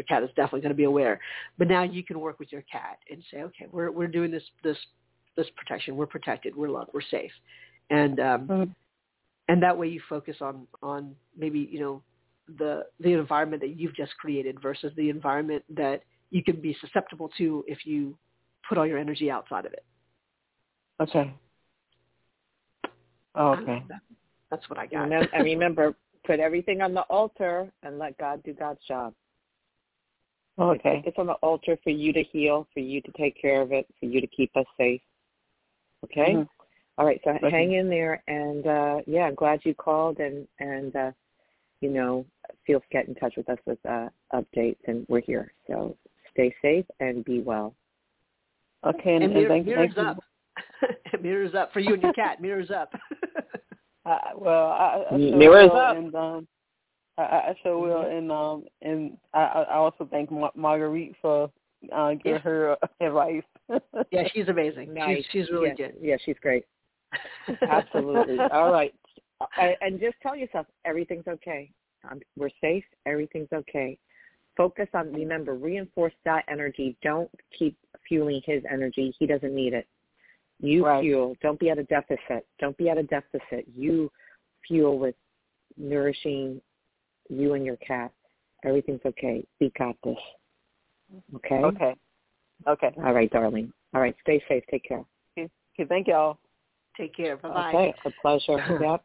[0.00, 1.20] your cat is definitely going to be aware
[1.58, 4.42] but now you can work with your cat and say okay we're we're doing this
[4.64, 4.78] this
[5.36, 7.32] this protection we're protected we're loved we're safe
[7.90, 8.74] and um Mhm.
[9.48, 12.02] and that way you focus on on maybe you know
[12.56, 17.28] the the environment that you've just created versus the environment that you can be susceptible
[17.36, 18.16] to if you
[18.66, 19.84] put all your energy outside of it
[21.00, 21.32] Okay.
[23.34, 23.82] Oh, okay.
[23.88, 24.02] That-
[24.50, 28.42] that's what i got Remember, and remember, put everything on the altar and let God
[28.42, 29.14] do God's job.
[30.58, 31.02] Okay.
[31.06, 33.86] It's on the altar for you to heal, for you to take care of it,
[33.98, 35.00] for you to keep us safe.
[36.04, 36.34] Okay?
[36.34, 36.48] Mhm.
[36.98, 37.50] All right, so Okay.
[37.50, 41.12] hang in there and uh yeah, I'm glad you called and and uh
[41.80, 42.26] you know,
[42.66, 45.52] feel get in touch with us with uh updates and we're here.
[45.66, 45.96] So
[46.30, 47.74] stay safe and be well.
[48.84, 49.14] Okay.
[49.14, 50.18] And, and and thank, mirrors thank up
[51.22, 53.28] mirrors up for you and your cat mirrors up You.
[54.06, 55.96] I, well, I, I Mirrors will, up.
[55.96, 56.48] and um,
[57.20, 61.50] I, I sure will, and um, and I, I also thank Mar- Marguerite for
[61.92, 62.38] uh, giving Yeah.
[62.38, 63.42] her advice.
[64.10, 65.18] yeah she's amazing Nice.
[65.18, 66.64] she's she's really yeah, good Yeah, she's great.
[67.68, 68.38] Absolutely.
[68.52, 68.94] All right.
[69.56, 71.70] I, and just tell yourself everything's okay.
[72.10, 72.84] Um, we're safe.
[73.06, 73.98] Everything's okay.
[74.56, 76.96] Focus on, remember, reinforce that energy.
[77.02, 79.14] Don't keep fueling his energy.
[79.18, 79.86] He doesn't need it.
[80.60, 81.00] You Right.
[81.02, 81.36] fuel.
[81.40, 82.46] Don't be at a deficit.
[82.58, 83.66] Don't be at a deficit.
[83.74, 84.10] You
[84.68, 85.14] fuel with
[85.78, 86.60] nourishing
[87.30, 88.12] you and your cat.
[88.64, 89.44] Everything's okay.
[89.60, 90.16] We got this.
[91.36, 91.56] Okay?
[91.56, 91.94] okay.
[92.68, 92.90] Okay.
[92.98, 93.72] All right, darling.
[93.94, 94.14] All right.
[94.22, 94.62] Stay safe.
[94.70, 95.04] Take care.
[95.38, 95.50] Okay.
[95.88, 96.38] Thank y'all.
[96.96, 97.94] take care bye bye Okay.
[98.04, 98.58] A pleasure.
[98.82, 99.02] yep.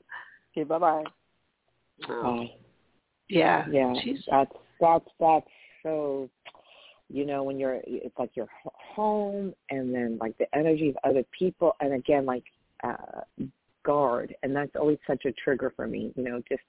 [0.51, 0.63] Okay.
[0.63, 1.03] Bye bye.
[2.07, 2.51] Bye.
[3.29, 5.47] yeah Yeah, she's that's that's that's
[5.83, 6.29] so.
[7.07, 11.23] You know, when you're, it's like you're home, and then like the energy of other
[11.37, 12.43] people, and again, like
[12.83, 13.21] uh
[13.85, 16.11] guard, and that's always such a trigger for me.
[16.15, 16.63] You know, just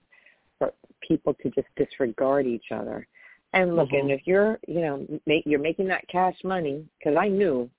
[0.58, 3.06] for people to just disregard each other.
[3.52, 4.14] And look, and Mhm.
[4.18, 7.70] if you're, you know, make, you're making that cash money, because I knew,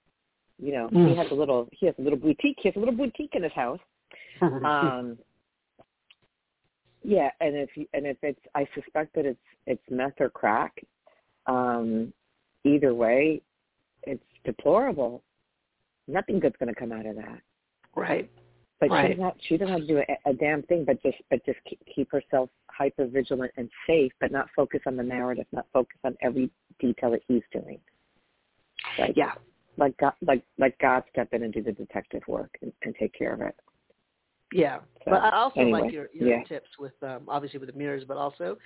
[0.59, 1.09] you know, Mm.
[1.09, 3.43] he has a little, he has a little boutique, he has a little boutique in
[3.43, 3.79] his house.
[4.63, 5.17] um
[7.03, 10.73] yeah and if you, and if it's i suspect that it's it's meth or crack
[11.45, 12.11] um
[12.65, 13.41] either way
[14.03, 15.23] it's deplorable
[16.07, 17.39] nothing good's going to come out of that
[17.95, 18.29] right
[18.79, 19.07] but Right.
[19.07, 21.43] she doesn't have, she doesn't have to do a, a damn thing but just but
[21.45, 25.65] just keep, keep herself hyper vigilant and safe but not focus on the narrative not
[25.73, 27.79] focus on every detail that he's doing.
[28.99, 29.33] Like yeah.
[29.77, 33.13] like god like like god step in and do the detective work and, and take
[33.13, 33.55] care of it
[34.53, 36.43] Yeah, So, but I also anyway, like your your yeah.
[36.43, 38.57] tips with um, obviously with the mirrors, but also,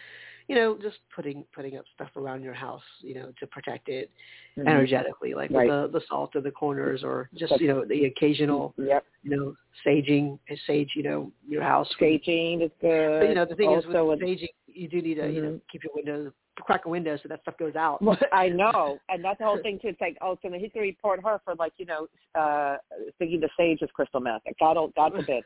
[0.47, 4.11] you know, just putting putting up stuff around your house, you know, to protect it
[4.57, 4.67] Mhm.
[4.67, 5.67] energetically, like Right.
[5.67, 9.29] with the the salt in the corners, or just you know the occasional, yep you
[9.35, 11.87] know, saging, sage, you know, your house.
[11.95, 13.19] Staging is good.
[13.19, 15.41] But you know, the thing is also with with- saging, you do need to you
[15.41, 15.61] know Mhm.
[15.71, 18.01] keep your windows crack a window so that stuff goes out.
[18.01, 19.87] Well, I know, and that's the whole thing too.
[19.89, 22.77] It's like, oh, so he's going to report her for like, you know, uh
[23.17, 24.41] thinking the sage is crystal meth.
[24.59, 25.43] God, God forbid.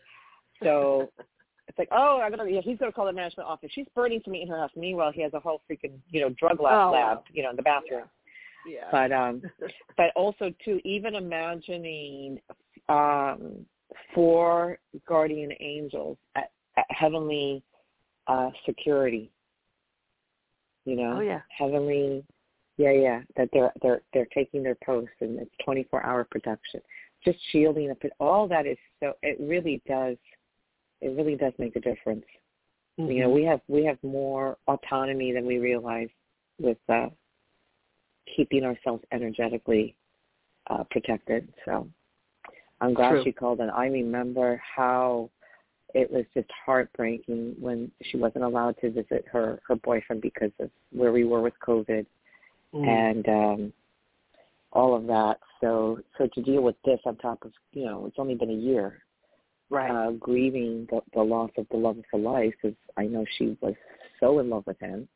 [0.64, 1.12] So
[1.68, 3.70] it's like, oh, I'm gonna, yeah, he's gonna call the management office.
[3.74, 4.72] She's burning some meat in her house.
[4.76, 7.56] Meanwhile, he has a whole freaking, you know, drug lab, oh, lab, you know, in
[7.56, 8.06] the bathroom.
[8.68, 8.88] Yeah.
[8.92, 9.42] But um,
[9.98, 12.40] but also too, even imagining
[12.88, 13.66] um
[14.14, 17.64] four guardian angels at, at heavenly
[18.28, 19.32] uh security.
[20.86, 22.24] You know, oh yeah, heavenly.
[22.78, 23.22] Yeah, yeah.
[23.38, 26.82] That they're they're they're taking their post and it's 24 hour production.
[27.24, 27.98] Just shielding up.
[28.04, 29.14] And all that is so.
[29.24, 30.18] It really does
[31.02, 32.26] it really does make a difference.
[33.00, 33.12] Mm-hmm.
[33.12, 36.10] You know, we have we have more autonomy than we realize
[36.60, 37.08] with uh,
[38.36, 39.96] keeping ourselves energetically
[40.70, 41.52] uh, protected.
[41.66, 41.88] So
[42.82, 43.24] I'm glad True.
[43.24, 45.30] she called, and I remember how
[45.94, 50.70] it was just heartbreaking when she wasn't allowed to visit her her boyfriend because of
[50.92, 52.06] where we were with COVID
[52.74, 52.88] mm.
[52.88, 53.74] and um
[54.72, 55.40] all of that.
[55.62, 58.54] So so to deal with this on top of you know it's only been a
[58.54, 59.05] year
[59.76, 60.08] right.
[60.08, 63.58] uh, grieving the, the loss of the love of her life because I know she
[63.62, 63.74] was
[64.20, 65.08] so in love with him.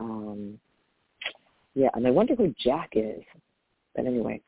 [0.00, 0.58] Um,
[1.74, 3.22] yeah, and I wonder who Jack is.
[3.94, 4.40] But anyway,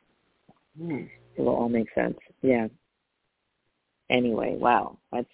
[0.80, 1.08] mm.
[1.36, 2.18] it will all make sense.
[2.42, 2.68] Yeah.
[4.10, 5.28] Anyway, wow, that's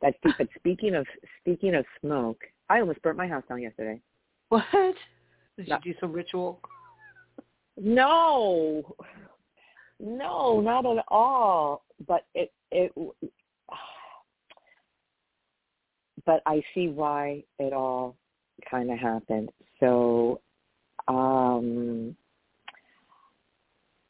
[0.00, 0.34] that's deep.
[0.38, 1.06] But speaking of
[1.40, 4.00] speaking of smoke, I almost burnt my house down yesterday.
[4.48, 4.64] What?
[5.56, 6.60] Did you do some ritual?
[7.78, 8.94] No,
[9.98, 11.85] no, not at all.
[12.06, 12.92] But it it
[16.26, 18.16] but I see why it all
[18.70, 19.50] kind of happened.
[19.80, 20.40] So
[21.08, 22.16] um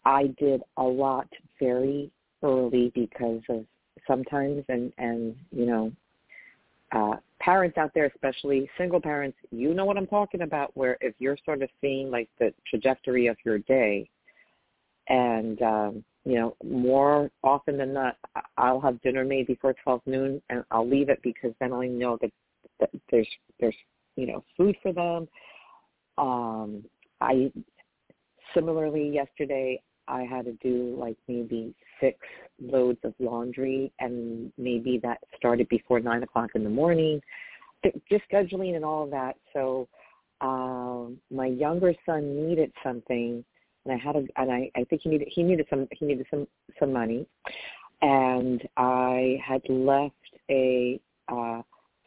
[0.05, 1.29] I did a lot
[1.61, 2.11] very
[2.43, 3.65] early because of
[4.07, 5.93] sometimes and and you know
[6.93, 11.15] uh parents out there especially single parents you know what I'm talking about where if
[11.19, 14.09] you're sort of seeing like the trajectory of your day
[15.09, 18.17] and um you know, more often than not,
[18.59, 22.19] I'll have dinner made before 12 noon, and I'll leave it because then I know
[22.21, 22.33] that,
[22.81, 23.29] that there's
[23.61, 23.77] there's
[24.17, 25.29] you know food for them.
[26.19, 26.85] Um,
[27.21, 27.53] I
[28.55, 32.19] similarly yesterday I had to do like maybe six
[32.61, 37.21] loads of laundry, and maybe that started before nine o'clock in the morning.
[38.11, 39.37] Just scheduling and all of that.
[39.53, 39.87] So
[40.41, 43.45] um, my younger son needed something
[43.87, 46.27] and I had a and I, I think he needed he needed some he needed
[46.31, 46.47] some
[46.79, 47.27] some money,
[48.03, 50.15] and I had left
[50.51, 51.63] a uh,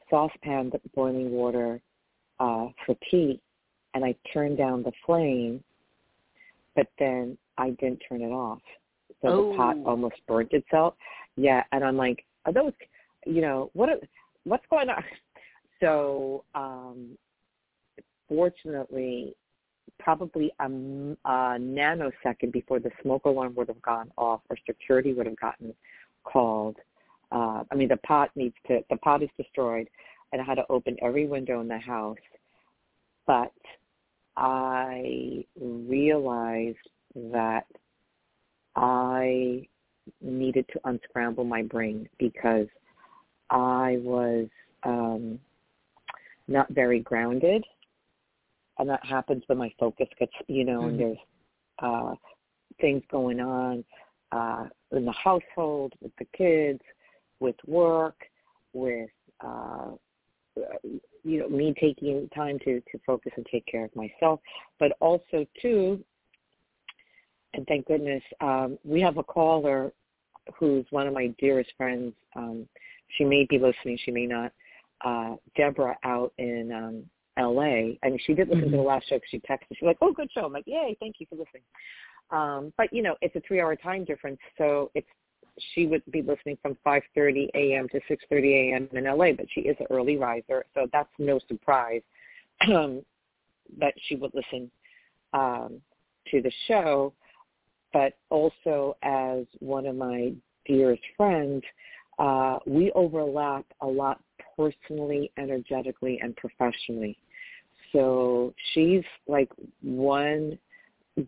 [0.10, 1.82] saucepan with boiling water
[2.40, 3.42] uh, for tea,
[3.94, 5.64] and I turned down the flame,
[6.76, 8.62] but then I didn't turn it off,
[9.22, 9.52] so oh.
[9.52, 9.92] the pot Oh.
[9.92, 10.96] almost burnt itself.
[11.36, 12.74] Yeah, and I'm like, are those,
[13.26, 14.00] you know, what are,
[14.44, 15.04] what's going on?
[15.82, 17.18] So um,
[18.28, 19.34] fortunately,
[20.00, 25.26] probably a, a nanosecond before the smoke alarm would have gone off or security would
[25.26, 25.74] have gotten
[26.24, 26.78] called.
[27.32, 29.88] Uh, I mean, the pot needs to, the pot is destroyed
[30.32, 32.18] and I had to open every window in the house.
[33.28, 33.52] But
[34.36, 36.78] I realized
[37.16, 37.66] that
[38.76, 39.68] I
[40.22, 42.68] needed to unscramble my brain because
[43.50, 44.48] I was
[44.84, 45.40] um,
[46.48, 47.64] not very grounded
[48.80, 50.88] and that happens when my focus gets, you know, Mm-hmm.
[50.88, 51.18] and there's
[51.80, 52.16] uh,
[52.82, 53.84] things going on
[54.32, 56.82] uh, in the household with the kids,
[57.40, 58.16] with work,
[58.74, 59.10] with
[59.42, 59.92] uh,
[61.24, 64.40] you know me taking time to to focus and take care of myself,
[64.80, 66.04] but also too,
[67.54, 69.92] and thank goodness um, we have a caller
[70.58, 72.14] who's one of my dearest friends.
[72.36, 72.68] Um,
[73.18, 74.52] she may be listening, she may not.
[75.04, 77.04] Uh, Deborah out in um,
[77.40, 77.98] LA.
[78.04, 78.72] I mean, she did listen Mhm.
[78.72, 79.78] to the last show because she texted.
[79.78, 81.64] She's like, "Oh, good show." I'm like, "Yay, thank you for listening."
[82.32, 85.08] Um, but you know, it's a three-hour time difference, so it's
[85.74, 87.90] she would be listening from 5:30 a.m.
[87.90, 88.90] to 6:30 a.m.
[88.92, 89.34] in LA.
[89.34, 92.02] But she is an early riser, so that's no surprise
[92.68, 93.04] um,
[93.78, 94.70] that she would listen
[95.34, 95.82] um,
[96.32, 97.14] to the show.
[97.92, 100.34] But also, as one of my
[100.66, 101.64] dearest friends,
[102.20, 104.22] uh, we overlap a lot
[104.56, 107.18] personally, energetically, and professionally.
[107.92, 109.50] So she's like
[109.82, 110.58] one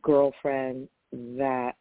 [0.01, 1.73] girlfriend that,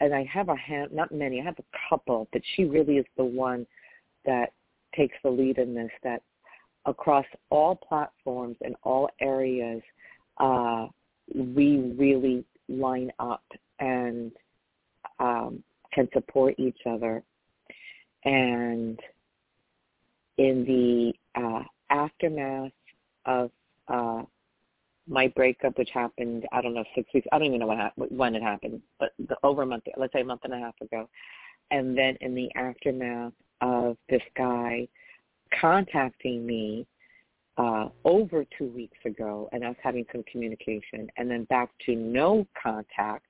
[0.00, 3.06] and I have a hand, not many, I have a couple, but she really is
[3.16, 3.66] the one
[4.24, 4.52] that
[4.94, 6.22] takes the lead in this, that
[6.86, 9.82] across all platforms and all areas,
[10.38, 10.86] uh,
[11.34, 13.44] we really line up
[13.78, 14.32] and
[15.20, 15.62] um,
[15.92, 17.22] can support each other.
[18.24, 18.98] And
[20.38, 22.72] in the uh, aftermath
[23.26, 23.50] of
[23.88, 24.22] uh,
[25.08, 27.26] my breakup, which happened, I don't know, six weeks.
[27.32, 30.12] I don't even know what happened, when it happened, but the, over a month, let's
[30.12, 31.08] say a month and a half ago.
[31.70, 34.88] And then in the aftermath of this guy
[35.60, 36.86] contacting me
[37.56, 42.46] uh, over two weeks ago, and us having some communication, and then back to no
[42.60, 43.26] contact.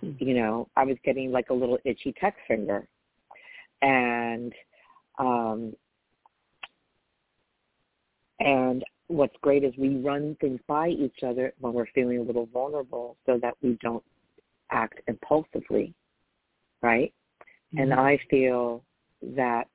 [0.00, 0.12] Hmm.
[0.18, 2.86] You know, I was getting like a little itchy text finger,
[3.82, 4.52] and
[5.18, 5.74] um,
[8.38, 12.46] and what's great is we run things by each other when we're feeling a little
[12.46, 14.04] vulnerable so that we don't
[14.70, 15.92] act impulsively,
[16.80, 17.12] right?
[17.74, 17.82] Mm-hmm.
[17.82, 18.84] And I feel
[19.34, 19.68] that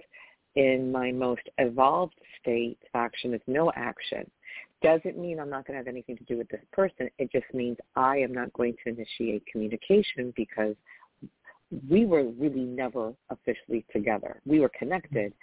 [0.56, 4.30] in my most evolved state, action is no action.
[4.82, 7.10] Doesn't mean I'm not going to have anything to do with this person.
[7.18, 10.76] It just means I am not going to initiate communication because
[11.90, 14.40] we were really never officially together.
[14.46, 15.34] We were connected,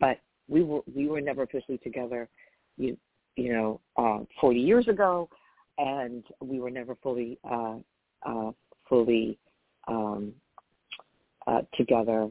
[0.00, 0.18] but
[0.48, 2.28] we were we were never officially together.
[2.78, 2.96] You
[3.36, 5.28] you know, uh, 40 years ago,
[5.78, 7.76] and we were never fully uh,
[8.26, 8.50] uh,
[8.88, 9.38] fully
[9.86, 10.32] um,
[11.46, 12.28] uh, together.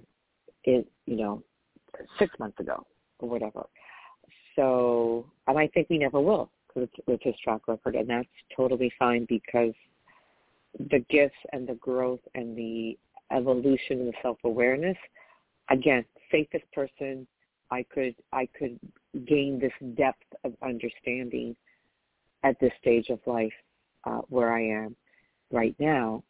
[0.66, 1.44] In you know,
[2.20, 2.86] six months ago
[3.20, 3.66] or whatever.
[4.56, 8.92] So, and I think we never will with, with his track record, and that's totally
[9.00, 9.74] fine because
[10.92, 12.98] the gifts and the growth and the
[13.32, 14.98] evolution and the self-awareness,
[15.70, 17.28] again, safest person
[17.72, 18.80] I could I could
[19.26, 21.56] gain this depth of understanding
[22.44, 23.54] at this stage of life
[24.06, 24.96] uh, where I am
[25.52, 26.24] right now.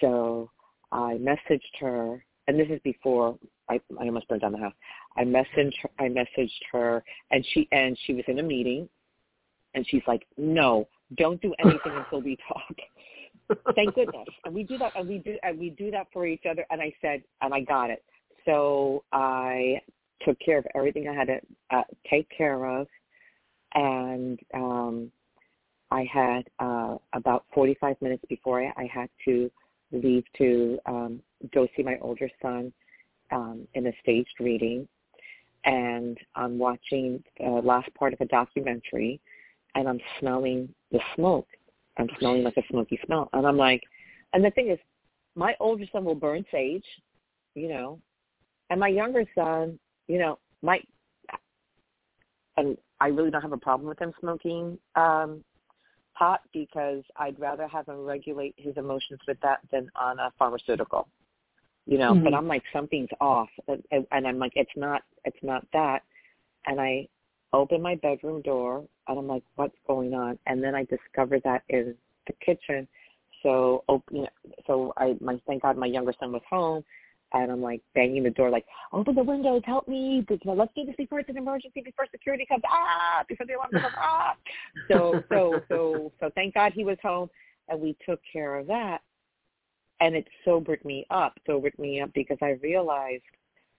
[0.00, 0.50] So
[0.92, 3.38] I messaged her, and this is before
[3.68, 4.74] I, I almost burned down the house.
[5.16, 8.88] I messaged her, I messaged her, and she and she was in a meeting,
[9.74, 12.76] and she's like, "No, don't do anything until we talk."
[13.74, 16.44] Thank goodness, and we do that, and we do and we do that for each
[16.48, 16.66] other.
[16.70, 18.04] And I said, and I got it.
[18.44, 19.80] So I
[20.22, 21.40] took care of everything I had to
[21.70, 22.86] uh, take care of,
[23.74, 25.10] and um,
[25.90, 29.50] I had uh, about 45 minutes before I, I had to
[29.92, 31.20] leave to um,
[31.54, 32.72] go see my older son
[33.30, 34.88] um, in a staged reading,
[35.64, 39.20] and I'm watching the last part of a documentary,
[39.74, 41.48] and I'm smelling the smoke.
[41.98, 43.82] I'm smelling like a smoky smell, and I'm like,
[44.32, 44.78] and the thing is,
[45.34, 46.84] my older son will burn sage,
[47.54, 48.00] you know,
[48.70, 49.78] and my younger son
[50.08, 50.80] you know, my
[52.56, 55.44] and I really don't have a problem with him smoking um
[56.18, 61.08] pot because I'd rather have him regulate his emotions with that than on a pharmaceutical.
[61.86, 62.24] You know, mm-hmm.
[62.24, 66.02] but I'm like something's off, and, and I'm like it's not it's not that,
[66.66, 67.08] and I
[67.52, 71.62] open my bedroom door and I'm like what's going on, and then I discover that
[71.68, 71.94] in
[72.26, 72.88] the kitchen.
[73.42, 74.26] So, open,
[74.66, 76.82] so I my thank God my younger son was home,
[77.42, 80.24] and I'm like banging the door, like, open the windows, help me.
[80.44, 83.82] Let's do this before it's an emergency, before security comes, ah, before the alarm goes
[83.96, 84.34] ah.
[84.90, 87.28] So, so, so, so thank God he was home,
[87.68, 89.02] and we took care of that.
[90.00, 93.22] And it sobered me up, sobered me up because I realized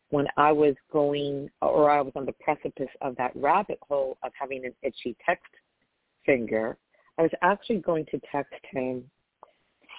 [0.09, 4.31] when I was going, or I was on the precipice of that rabbit hole of
[4.39, 5.51] having an itchy text
[6.25, 6.77] finger,
[7.17, 9.03] I was actually going to text him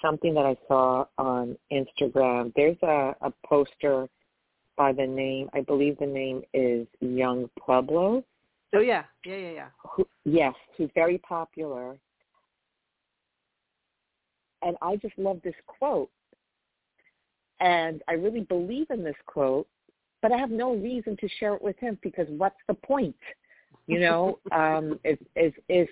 [0.03, 2.53] something that I saw on Instagram.
[2.55, 4.09] There's a, a poster
[4.79, 8.25] by the name, I believe the name is Yung Pueblo.
[8.75, 9.69] Oh yeah, yeah, yeah, yeah.
[9.91, 11.97] Who, yes, who's very popular.
[14.63, 16.11] And I just love this quote.
[17.61, 19.67] And I really believe in this quote,
[20.23, 23.17] but I have no reason to share it with him because what's the point?
[23.89, 25.89] You know, um, if, if, if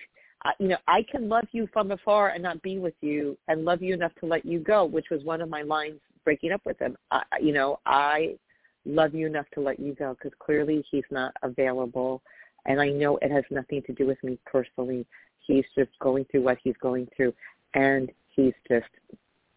[0.59, 3.83] you know, I can love you from afar and not be with you, and love
[3.83, 6.79] you enough to let you go, which was one of my lines breaking up with
[6.79, 6.97] him.
[7.11, 8.37] I, you know, I
[8.85, 12.23] love you enough to let you go because clearly he's not available,
[12.67, 15.07] and I know it has nothing to do with me personally.
[15.47, 17.33] He's just going through what he's going through,
[17.75, 18.87] and he's just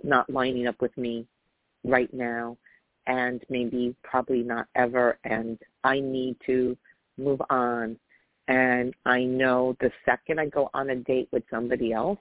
[0.04, 1.26] not lining up with me
[1.84, 2.58] right now,
[3.08, 5.18] and maybe probably not ever.
[5.24, 6.78] And I need to
[7.18, 7.98] move on
[8.50, 12.20] and I know the second I go on a date with somebody else,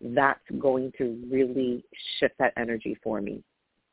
[0.00, 1.84] that's going to really
[2.18, 3.42] shift that energy for me.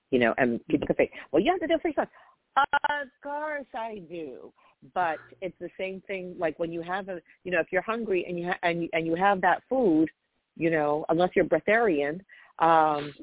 [0.10, 2.10] You know, and people can say, well, you have to do free stuff.
[2.58, 4.52] Of course I do.
[4.96, 8.26] But it's the same thing like when you have a, you know, if you're hungry
[8.28, 10.08] and you ha- and and you have that food,
[10.56, 12.22] you know, unless you're breatharian,
[12.60, 13.14] um,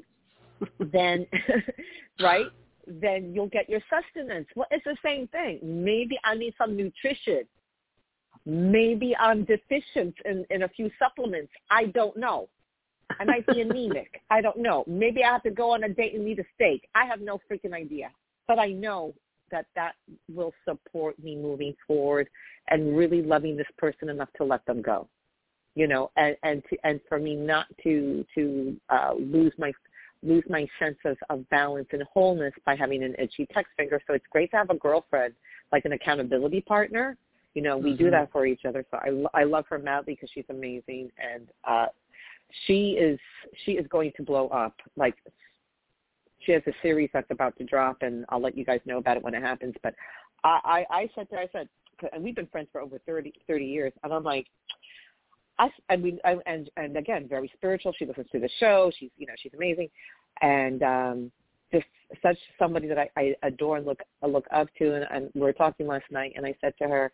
[0.79, 1.25] then
[2.21, 2.47] right,
[2.87, 4.47] then you'll get your sustenance.
[4.55, 5.59] Well, it's the same thing.
[5.63, 7.45] Maybe I need some nutrition
[8.45, 11.51] Maybe I'm deficient in, in a few supplements.
[11.71, 12.49] I don't know.
[13.19, 14.21] I might be anemic.
[14.29, 14.83] I don't know.
[14.87, 16.87] Maybe I have to go on a date and eat a steak.
[16.95, 18.09] I have no freaking idea.
[18.47, 19.13] But I know
[19.51, 19.93] that that
[20.33, 22.29] will support me moving forward
[22.69, 25.07] and really loving this person enough to let them go.
[25.75, 29.71] you know, and and to, and for me not to to uh, lose my
[30.23, 34.01] lose my sense of, of balance and wholeness by having an itchy text finger.
[34.07, 35.35] So it's great to have a girlfriend,
[35.71, 37.17] like an accountability partner.
[37.55, 38.03] You know, we mm-hmm.
[38.03, 38.85] do that for each other.
[38.91, 38.97] So
[39.33, 41.09] I, I love her madly because she's amazing.
[41.17, 41.87] And uh,
[42.67, 43.19] she is,
[43.65, 44.75] she is going to blow up.
[44.95, 45.15] Like
[46.45, 49.17] she has a series that's about to drop and I'll let you guys know about
[49.17, 49.73] it when it happens.
[49.81, 49.95] But
[50.43, 51.69] I, I, I said to her, I said,
[52.13, 53.93] and we've been friends for over 30, 30 years.
[54.03, 54.47] And I'm like,
[55.57, 57.93] I, and we and and again very spiritual.
[57.97, 58.91] She listens to the show.
[58.97, 59.89] She's you know she's amazing,
[60.41, 61.31] and um,
[61.71, 61.85] just
[62.21, 64.95] such somebody that I, I adore and look look up to.
[64.95, 67.11] And, and we were talking last night, and I said to her,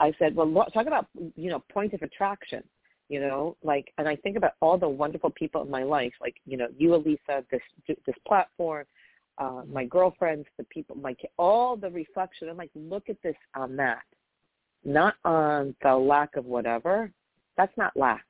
[0.00, 2.64] I said, well, talk about you know point of attraction.
[3.08, 6.36] You know, like, and I think about all the wonderful people in my life, like
[6.46, 8.86] you know you, Alyssa, this this platform,
[9.38, 12.48] uh, my girlfriends, the people, my all the reflection.
[12.48, 14.02] I'm like, look at this on that,
[14.84, 17.12] not on the lack of whatever,
[17.56, 18.24] that's not lack.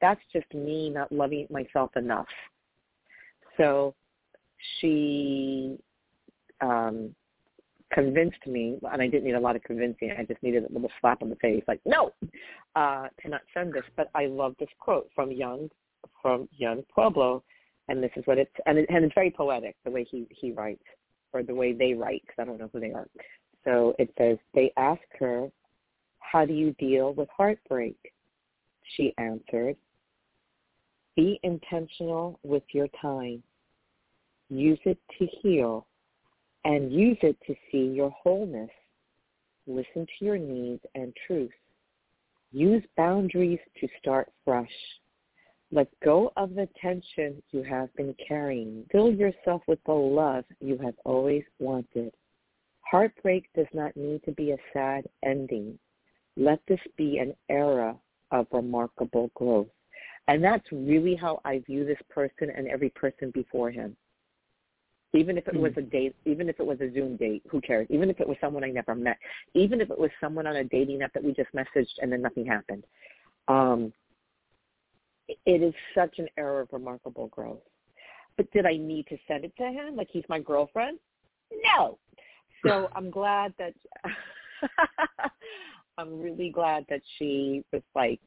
[0.00, 2.28] That's just me not loving myself enough.
[3.58, 3.94] So
[4.78, 5.76] she
[6.60, 7.14] um,
[7.92, 10.14] convinced me, and I didn't need a lot of convincing.
[10.16, 12.12] I just needed a little slap on the face, like no,
[12.76, 13.84] uh, to not send this.
[13.96, 15.70] But I love this quote from Young,
[16.22, 17.42] from Yung Pueblo,
[17.88, 20.52] and this is what it's and, it, and it's very poetic the way he he
[20.52, 20.84] writes
[21.32, 23.08] or the way they write because I don't know who they are.
[23.64, 25.48] So it says they ask her,
[26.18, 27.96] "How do you deal with heartbreak?"
[28.96, 29.76] she answered.
[31.16, 33.42] Be intentional with your time.
[34.48, 35.86] Use it to heal
[36.64, 38.70] and use it to see your wholeness.
[39.66, 41.50] Listen to your needs and truth.
[42.52, 44.68] Use boundaries to start fresh.
[45.72, 48.84] Let go of the tension you have been carrying.
[48.90, 52.12] Fill yourself with the love you have always wanted.
[52.90, 55.78] Heartbreak does not need to be a sad ending.
[56.36, 57.96] Let this be an era
[58.32, 59.68] of remarkable growth.
[60.26, 63.96] And that's really how I view this person and every person before him.
[65.12, 65.80] Even if it was hmm.
[65.80, 67.86] a date, even if it was a Zoom date, who cares?
[67.90, 69.18] Even if it was someone I never met,
[69.54, 72.22] even if it was someone on a dating app that we just messaged and then
[72.22, 72.84] nothing happened.
[73.48, 73.92] Um,
[75.46, 77.62] it is such an era of remarkable growth.
[78.36, 80.98] But did I need to send it to him like he's my girlfriend?
[81.76, 81.98] No.
[82.64, 83.74] So I'm glad that
[85.98, 88.20] I'm really glad that she was like,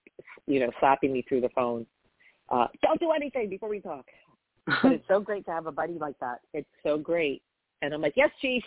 [0.45, 1.85] you know, slapping me through the phone.
[2.49, 4.05] Uh, don't do anything before we talk.
[4.65, 6.41] But it's so great to have a buddy like that.
[6.53, 7.41] It's so great.
[7.81, 8.63] And I'm like, yes, chief.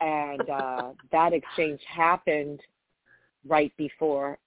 [0.00, 2.60] And uh, that exchange happened
[3.46, 4.38] right before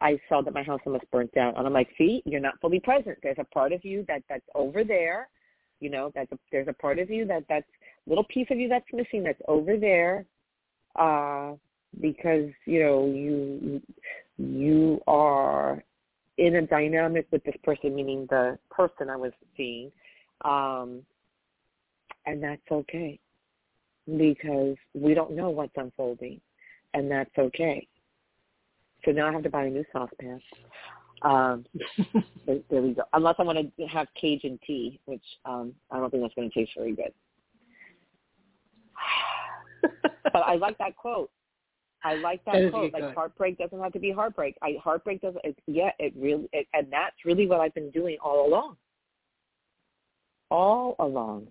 [0.00, 1.54] I saw that my house almost burnt down.
[1.56, 3.18] And I'm like, see, you're not fully present.
[3.22, 5.28] There's a part of you that that's over there.
[5.80, 7.66] You know, that's a, there's a part of you that that's
[8.06, 10.24] little piece of you that's missing that's over there.
[10.96, 11.52] Uh,
[12.00, 13.82] because you know you
[14.38, 15.82] you are
[16.38, 19.90] in a dynamic with this person, meaning the person I was seeing,
[20.44, 21.02] um,
[22.26, 23.18] and that's okay
[24.06, 26.40] because we don't know what's unfolding,
[26.94, 27.86] and that's okay.
[29.04, 30.40] So now I have to buy a new saucepan.
[31.22, 31.64] Um,
[32.46, 33.02] there there we go.
[33.12, 36.54] Unless I want to have Cajun tea, which um, I don't think that's going to
[36.54, 37.12] taste very good.
[40.24, 41.30] but I like that quote.
[42.02, 42.92] I like that, that quote.
[42.92, 44.56] Like heartbreak doesn't have to be heartbreak.
[44.62, 45.44] I heartbreak doesn't.
[45.44, 48.76] It, yeah, it really, it, and that's really what I've been doing all along.
[50.50, 51.48] All along.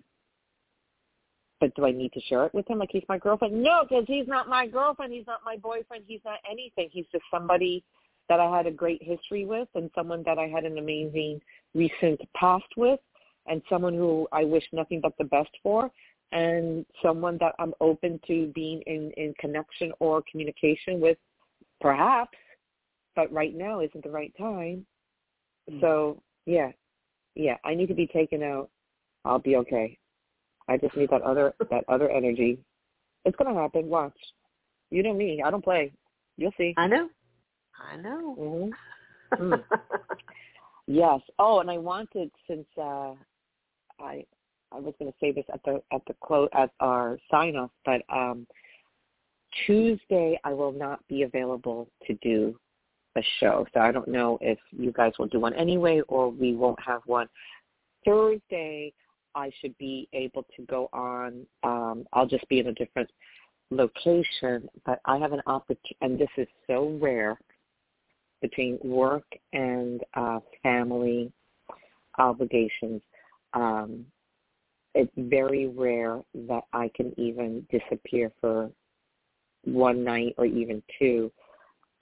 [1.60, 3.62] But do I need to share it with him like he's my girlfriend?
[3.62, 5.12] No, because he's not my girlfriend.
[5.12, 6.04] He's not my boyfriend.
[6.06, 6.88] He's not anything.
[6.90, 7.84] He's just somebody
[8.28, 11.40] that I had a great history with, and someone that I had an amazing
[11.74, 13.00] recent past with,
[13.46, 15.90] and someone who I wish nothing but the best for
[16.32, 21.18] and someone that I'm open to being in, in connection or communication with,
[21.80, 22.36] perhaps,
[23.16, 24.86] but right now isn't the right time.
[25.68, 25.80] Mm-hmm.
[25.80, 26.70] So yeah,
[27.34, 28.70] yeah, I need to be taken out.
[29.24, 29.98] I'll be okay.
[30.68, 32.58] I just need that other that other energy.
[33.24, 33.88] It's gonna happen.
[33.88, 34.16] Watch.
[34.90, 35.42] You know me.
[35.44, 35.92] I don't play.
[36.36, 36.74] You'll see.
[36.76, 37.08] I know.
[37.92, 38.36] I know.
[38.38, 39.44] Mm-hmm.
[39.52, 39.62] mm.
[40.86, 41.20] yes.
[41.38, 43.14] Oh, and I wanted since uh
[44.00, 44.24] I
[44.72, 47.70] I was going to say this at the at the quote at our sign off,
[47.84, 48.46] but um,
[49.66, 52.58] Tuesday I will not be available to do
[53.16, 56.54] a show, so I don't know if you guys will do one anyway, or we
[56.54, 57.28] won't have one.
[58.04, 58.92] Thursday
[59.34, 61.46] I should be able to go on.
[61.62, 63.10] Um, I'll just be in a different
[63.70, 67.38] location, but I have an opportunity, and this is so rare
[68.40, 71.32] between work and uh, family
[72.18, 73.02] obligations.
[73.54, 74.06] Um,
[74.94, 78.70] it's very rare that I can even disappear for
[79.64, 81.30] one night or even two.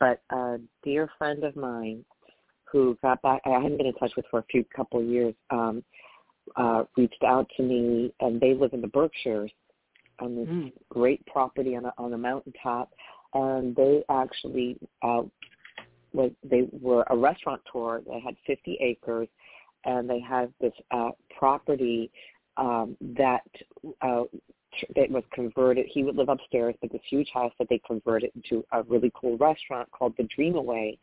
[0.01, 2.05] But a dear friend of mine
[2.70, 3.41] who got back.
[3.45, 5.34] I hadn't been in touch with for a few couple of years.
[5.51, 5.82] Um,
[6.57, 9.51] uh, reached out to me, and they live in the Berkshires
[10.20, 10.72] on this mm.
[10.89, 12.91] great property on a on a mountaintop,
[13.34, 15.22] and they actually uh,
[16.12, 18.01] was they were a restaurateur.
[18.07, 19.28] They had 50 acres,
[19.84, 22.11] and they had this uh, property
[22.59, 23.46] um, that
[24.02, 24.24] uh,
[24.94, 25.86] that was converted.
[25.92, 29.36] He would live upstairs, but this huge house that they converted into a really cool
[29.38, 30.98] restaurant called the Dream Away.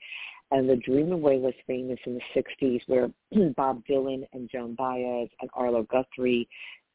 [0.51, 3.09] And the Dream Away was famous in the 60s where
[3.57, 6.47] Bob Dylan and Joan Baez and Arlo Guthrie,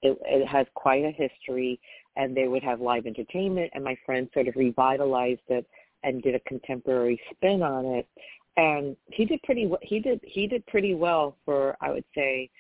[0.02, 1.80] it, it has quite a history
[2.16, 5.66] and they would have live entertainment and my friend sort of revitalized it
[6.04, 8.08] and did a contemporary spin on it.
[8.56, 9.70] And he did pretty.
[9.82, 12.50] He did, he did pretty well for, I would say,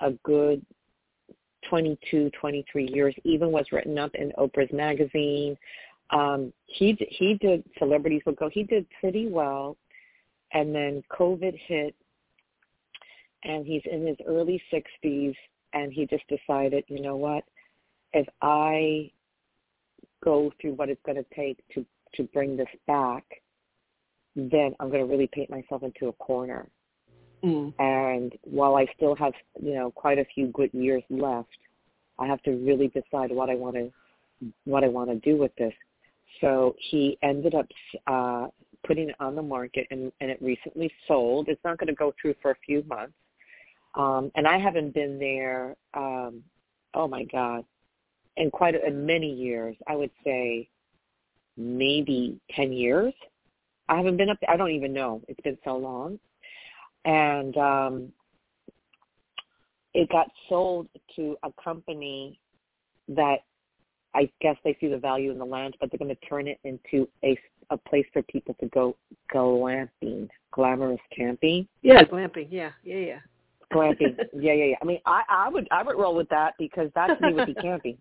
[0.00, 0.64] a good
[1.68, 5.56] 22, 23 years, even was written up in Oprah's magazine.
[6.10, 8.48] Um, he he did celebrities would go.
[8.48, 9.76] He did pretty well,
[10.52, 11.94] and then COVID hit,
[13.44, 15.34] and he's in his early 60s,
[15.72, 17.44] and he just decided, you know what,
[18.12, 19.10] if I
[20.24, 23.24] go through what it's going to take to to bring this back,
[24.36, 26.68] then I'm going to really paint myself into a corner.
[27.46, 27.72] Mm.
[27.78, 29.32] And while I still have,
[29.62, 31.48] you know, quite a few good years left,
[32.18, 33.92] I have to really decide what I want to
[34.64, 35.72] what I want to do with this.
[36.40, 37.66] So he ended up
[38.06, 38.48] uh,
[38.86, 41.48] putting it on the market, and, and it recently sold.
[41.48, 43.14] It's not going to go through for a few months,
[43.94, 45.76] um, and I haven't been there.
[45.94, 46.42] Um,
[46.94, 47.64] oh my God,
[48.36, 49.76] in quite a, in many years.
[49.86, 50.68] I would say
[51.56, 53.14] maybe ten years.
[53.88, 54.38] I haven't been up.
[54.40, 54.50] There.
[54.50, 55.22] I don't even know.
[55.28, 56.18] It's been so long,
[57.06, 58.12] and um,
[59.94, 62.38] it got sold to a company
[63.08, 63.38] that
[64.14, 66.58] I guess they see the value in the land, but they're going to turn it
[66.64, 67.38] into a
[67.70, 68.96] a place for people to go
[69.34, 71.66] glamping, glamorous camping.
[71.82, 72.46] Yeah, glamping.
[72.48, 73.18] Yeah, yeah, yeah.
[73.72, 74.16] Glamping.
[74.32, 74.76] yeah, yeah, yeah.
[74.80, 77.46] I mean, I I would I would roll with that because that to me would
[77.46, 77.98] be camping.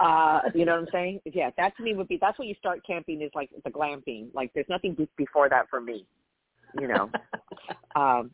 [0.00, 1.20] Uh, you know what I'm saying?
[1.24, 4.28] Yeah, that to me would be that's what you start camping is like the glamping.
[4.34, 6.06] Like there's nothing before that for me.
[6.80, 7.10] You know.
[7.96, 8.30] um,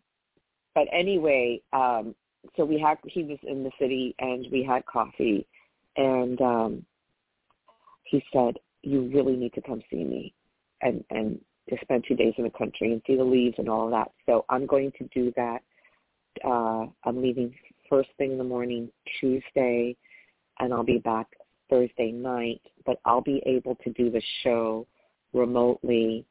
[0.74, 2.14] but anyway, um,
[2.56, 5.46] so we had he was in the city and we had coffee,
[5.96, 6.86] and um,
[8.04, 10.34] he said, "You really need to come see me."
[10.84, 13.86] and and to spend two days in the country and see the leaves and all
[13.86, 14.10] of that.
[14.26, 15.62] So I'm going to do that.
[16.44, 17.54] Uh, I'm leaving
[17.88, 19.96] first thing in the morning Tuesday,
[20.60, 21.26] and I'll be back
[21.70, 22.60] Thursday night.
[22.84, 24.86] But I'll be able to do the show
[25.32, 26.26] remotely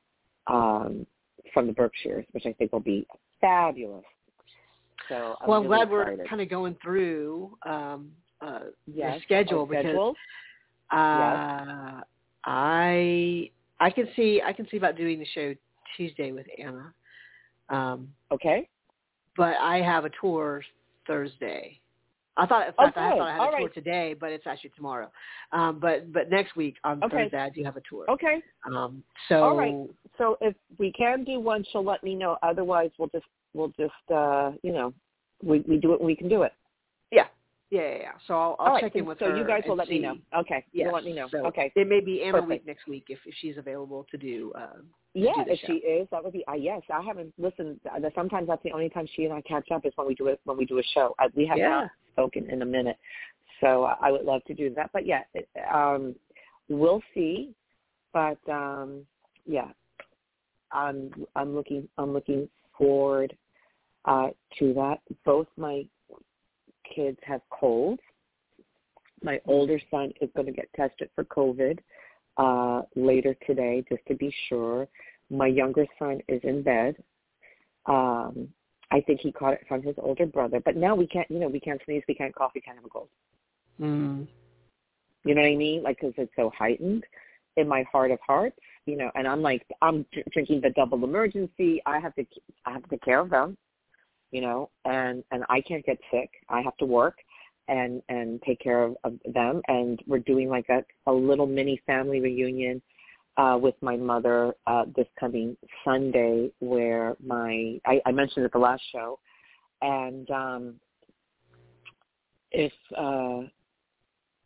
[0.46, 1.08] um,
[1.52, 3.08] from the Berkshires, which I think will be
[3.42, 4.06] fabulous.
[5.10, 6.20] So I'm well, I'm really glad excited.
[6.20, 10.16] we're kind of going through um, uh, yes, the schedule because schedule.
[10.92, 12.02] uh,
[12.46, 13.50] I
[13.80, 15.54] I can see I can see about doing the show
[15.98, 16.94] Tuesday with Anna.
[17.70, 18.70] Um, okay.
[19.36, 20.62] But I have a tour
[21.08, 21.80] Thursday.
[22.36, 23.06] I thought in fact okay.
[23.06, 23.74] I thought I had a tour right.
[23.74, 25.12] today, but it's actually tomorrow.
[25.52, 27.24] Um, but but next week on Okay.
[27.24, 28.06] Thursday I do have a tour.
[28.10, 28.42] Okay.
[28.72, 29.76] Um, so All right.
[30.18, 32.38] So if we can do one, she'll let me know.
[32.42, 34.94] Otherwise, we'll just we'll just uh, you know
[35.44, 36.54] we we do it when we can do it.
[37.12, 37.28] yeah,
[37.70, 37.98] yeah, yeah.
[37.98, 38.12] yeah.
[38.28, 38.82] So I'll, I'll right.
[38.82, 39.32] check in with so her.
[39.32, 40.16] So you guys will let me know.
[40.38, 40.64] Okay.
[40.74, 40.86] Yes.
[40.86, 41.28] You'll let me know.
[41.32, 41.72] So okay.
[41.76, 42.50] It may be Anna Perfect.
[42.50, 44.54] week next week if, if she's available to do.
[44.56, 44.82] Uh,
[45.14, 45.68] Yeah, do if show.
[45.68, 46.44] she is, that would be.
[46.48, 47.80] Uh, yes, I haven't listened.
[47.92, 50.28] Uh, sometimes that's the only time she and I catch up is when we do
[50.28, 51.16] it when we do a show.
[51.20, 51.70] Uh, we have Yeah.
[51.70, 52.98] not spoken in a minute,
[53.60, 54.92] so I would love to do that.
[54.94, 56.16] But yeah, it, um,
[56.70, 57.54] we'll see.
[58.14, 59.06] But um,
[59.46, 59.70] yeah,
[60.72, 62.48] I'm I'm looking I'm looking
[62.78, 63.36] forward
[64.06, 64.30] uh,
[64.60, 65.00] to that.
[65.26, 65.86] Both my
[66.96, 68.02] kids have colds.
[69.22, 71.80] My older son is going to get tested for COVID
[72.38, 74.88] uh, later today, just to be sure.
[75.30, 76.96] My younger son is in bed.
[77.86, 78.50] Um,
[78.92, 80.60] I think he caught it from his older brother.
[80.64, 82.86] But now we can't, you know, we can't sneeze, we can't cough, we can't have
[82.86, 83.10] a cold.
[83.82, 84.28] mm.
[85.26, 85.84] You know what I mean?
[85.84, 87.06] Like, because it's so heightened
[87.56, 89.10] in my heart of hearts, you know.
[89.16, 91.82] And I'm like, I'm drinking the double Emergen-C.
[91.86, 92.26] I have to,
[92.66, 93.58] I have to take care of them,
[94.34, 94.70] you know.
[94.84, 96.30] And and I can't get sick.
[96.50, 97.16] I have to work
[97.70, 99.62] and and take care of, of them.
[99.70, 102.82] And we're doing like a a little mini family reunion
[103.38, 105.56] uh, with my mother uh, this coming
[105.86, 109.20] Sunday, where my I, I mentioned at the last show,
[109.82, 110.76] and um,
[112.52, 113.42] if uh,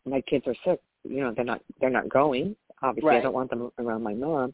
[0.06, 2.56] my kids are sick, you know they're not they're not going.
[2.84, 4.54] Obviously, I don't want them around my mom.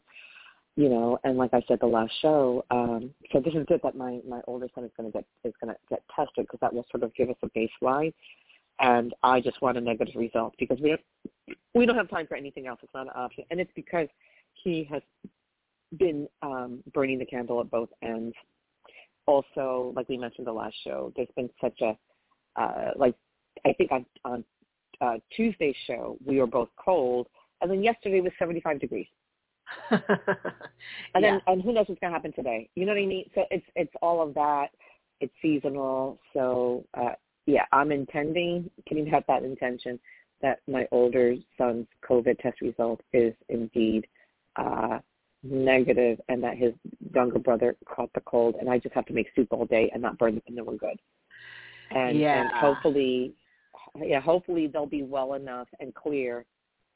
[0.76, 3.96] You know, and like I said the last show, um, so this is good that
[3.96, 6.74] my my older son is going to get is going to get tested because that
[6.74, 8.12] will sort of give us a baseline.
[8.80, 12.36] And I just want a negative result because we don't we don't have time for
[12.36, 12.80] anything else.
[12.82, 14.08] It's not an option, and it's because
[14.54, 15.02] he has
[15.96, 18.34] been um, burning the candle at both ends.
[19.26, 21.96] also, like we mentioned the last show, there's been such a
[22.60, 23.14] uh, like
[23.64, 24.44] I think on on
[25.00, 27.28] uh, Tuesday's show we were both cold,
[27.60, 29.06] and then yesterday was 75 degrees.
[29.90, 30.00] and
[31.14, 31.20] yeah.
[31.20, 32.68] then and who knows what's gonna happen today?
[32.74, 33.30] You know what I mean?
[33.34, 34.68] So it's it's all of that.
[35.20, 36.18] It's seasonal.
[36.32, 37.12] So uh,
[37.46, 38.70] yeah, I'm intending.
[38.86, 39.98] Can you have that intention
[40.42, 44.06] that my older son's COVID test result is indeed
[44.56, 44.98] uh,
[45.42, 46.72] negative and that his
[47.14, 50.02] younger brother caught the cold and I just have to make soup all day and
[50.02, 51.00] not burn them and then we're good.
[51.90, 52.40] And, yeah.
[52.40, 53.34] and hopefully,
[53.96, 56.44] yeah, hopefully they'll be well enough and clear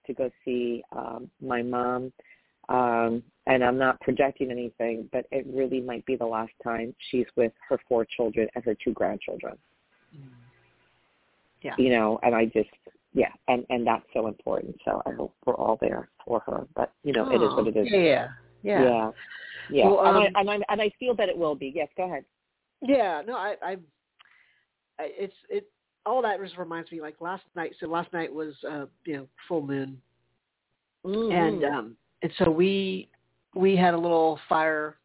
[0.07, 2.13] to go see um, my mom.
[2.69, 7.27] Um, and I'm not projecting anything, but it really might be the last time she's
[7.35, 9.55] with her four children and her two grandchildren.
[10.15, 10.29] Mm.
[11.63, 11.75] Yeah.
[11.79, 12.69] You know, and I just,
[13.15, 14.77] yeah, and and that's so important.
[14.85, 16.67] So I hope we're all there for her.
[16.77, 17.89] But you know, oh, it is what it is.
[17.91, 18.29] Yeah,
[18.63, 19.11] yeah, yeah,
[19.71, 19.87] yeah.
[19.87, 21.73] Well, and, um, I, and I and I feel that it will be.
[21.75, 22.25] Yes, go ahead.
[22.81, 23.73] Yeah, no, I, I,
[24.99, 25.69] I it's it.
[26.07, 27.73] All that just reminds me, like last night.
[27.81, 30.01] So last night was, uh, you know, full moon,
[31.05, 31.33] mm-hmm.
[31.33, 33.09] and um, and so we
[33.55, 34.97] we had a little fire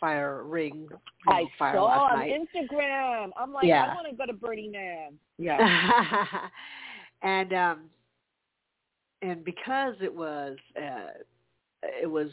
[0.00, 0.88] fire ring.
[1.28, 2.32] I fire saw on night.
[2.32, 3.30] Instagram.
[3.36, 3.84] I'm like, Yeah.
[3.84, 5.12] I want to go to Burning Man.
[5.38, 6.48] Yeah.
[7.22, 7.80] and um
[9.22, 11.12] and because it was uh
[11.82, 12.30] it was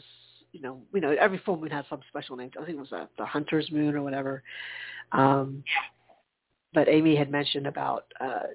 [0.52, 2.92] you know you know every full moon has some special name i think it was
[2.92, 4.42] uh the hunter's moon or whatever
[5.12, 5.62] um
[6.74, 8.48] but amy had mentioned about uh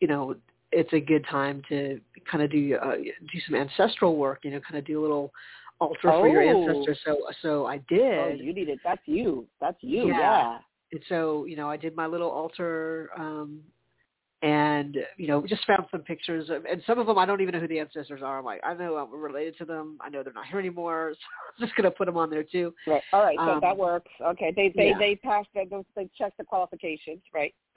[0.00, 0.34] you know
[0.72, 2.00] it's a good time to
[2.30, 5.32] kind of do uh, do some ancestral work you know kind of do a little
[5.80, 6.68] altar for your Oh.
[6.68, 8.80] ancestors so so i oh, did you need it.
[8.84, 9.46] That's you.
[9.60, 10.08] That's you.
[10.08, 10.18] Yeah.
[10.18, 10.58] Yeah.
[10.92, 13.60] and so you know i did my little altar um
[14.42, 17.52] and you know just found some pictures of and some of them i don't even
[17.54, 20.22] know who the ancestors are i'm like i know i'm related to them i know
[20.22, 21.18] they're not here anymore so
[21.58, 23.02] i'm just going to put them on there too Right.
[23.12, 23.36] All right.
[23.36, 24.10] So Um, that works.
[24.22, 24.52] Okay.
[24.54, 24.98] They they yeah.
[24.98, 25.48] they passed.
[25.54, 25.66] They
[25.96, 27.20] they checked the qualifications.
[27.34, 27.52] Right.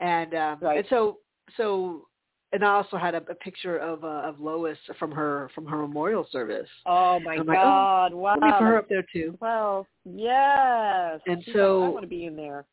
[0.00, 0.78] and um Right.
[0.78, 1.18] and so
[1.56, 2.06] so
[2.52, 5.76] and i also had a, a picture of uh, of lois from her from her
[5.78, 8.14] memorial service Oh my oh, God!
[8.14, 8.34] wow.
[8.34, 11.20] let me put her up there too Well, yes.
[11.26, 12.64] And so- I want to be in there.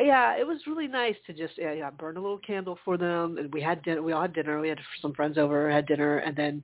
[0.00, 3.38] yeah, it was really nice to just yeah, yeah burn a little candle for them,
[3.38, 4.02] and we had dinner.
[4.02, 4.60] We all had dinner.
[4.60, 6.62] We had some friends over, had dinner, and then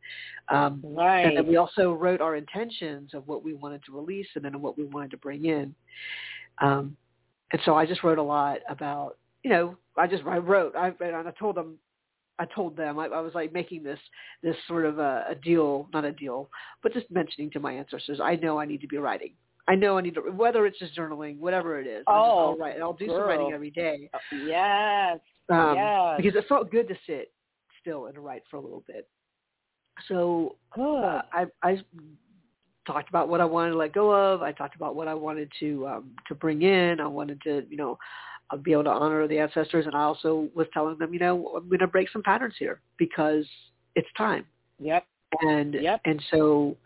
[0.50, 1.22] um, Right.
[1.24, 4.60] and then we also wrote our intentions of what we wanted to release, and then
[4.60, 5.74] what we wanted to bring in.
[6.60, 6.94] Um,
[7.52, 10.92] and so I just wrote a lot about you know I just I wrote I
[11.00, 11.78] and I told them
[12.38, 13.98] I told them I, I was like making this
[14.42, 16.48] this sort of a, a deal not a deal
[16.82, 19.32] but just mentioning to my ancestors I know I need to be writing
[19.68, 22.80] I know I need to whether it's just journaling whatever it is Oh, I'll write
[22.80, 25.18] I'll do some writing every day Uh, yes.
[25.50, 26.14] um, Yes.
[26.16, 27.32] because it felt good to sit
[27.80, 29.08] still and write for a little bit.
[30.08, 31.82] So uh, I, I
[32.86, 34.42] talked about what I wanted to let go of.
[34.42, 37.00] I talked about what I wanted to um, to bring in.
[37.00, 37.98] I wanted to, you know,
[38.52, 41.52] uh, be able to honor the ancestors, and I also was telling them, you know,
[41.56, 43.46] I'm going to break some patterns here because
[43.96, 44.46] it's time.
[44.78, 45.06] yep.
[45.40, 46.02] And Yep.
[46.04, 46.76] and so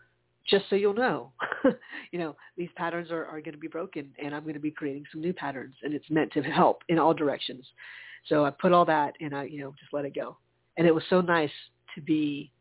[0.47, 1.31] just so you'll know,
[2.11, 4.71] you know, these patterns are, are going to be broken and I'm going to be
[4.71, 7.65] creating some new patterns and it's meant to help in all directions.
[8.27, 10.37] So I put all that and I, you know, just let it go.
[10.77, 11.51] And it was so nice
[11.95, 12.51] to be,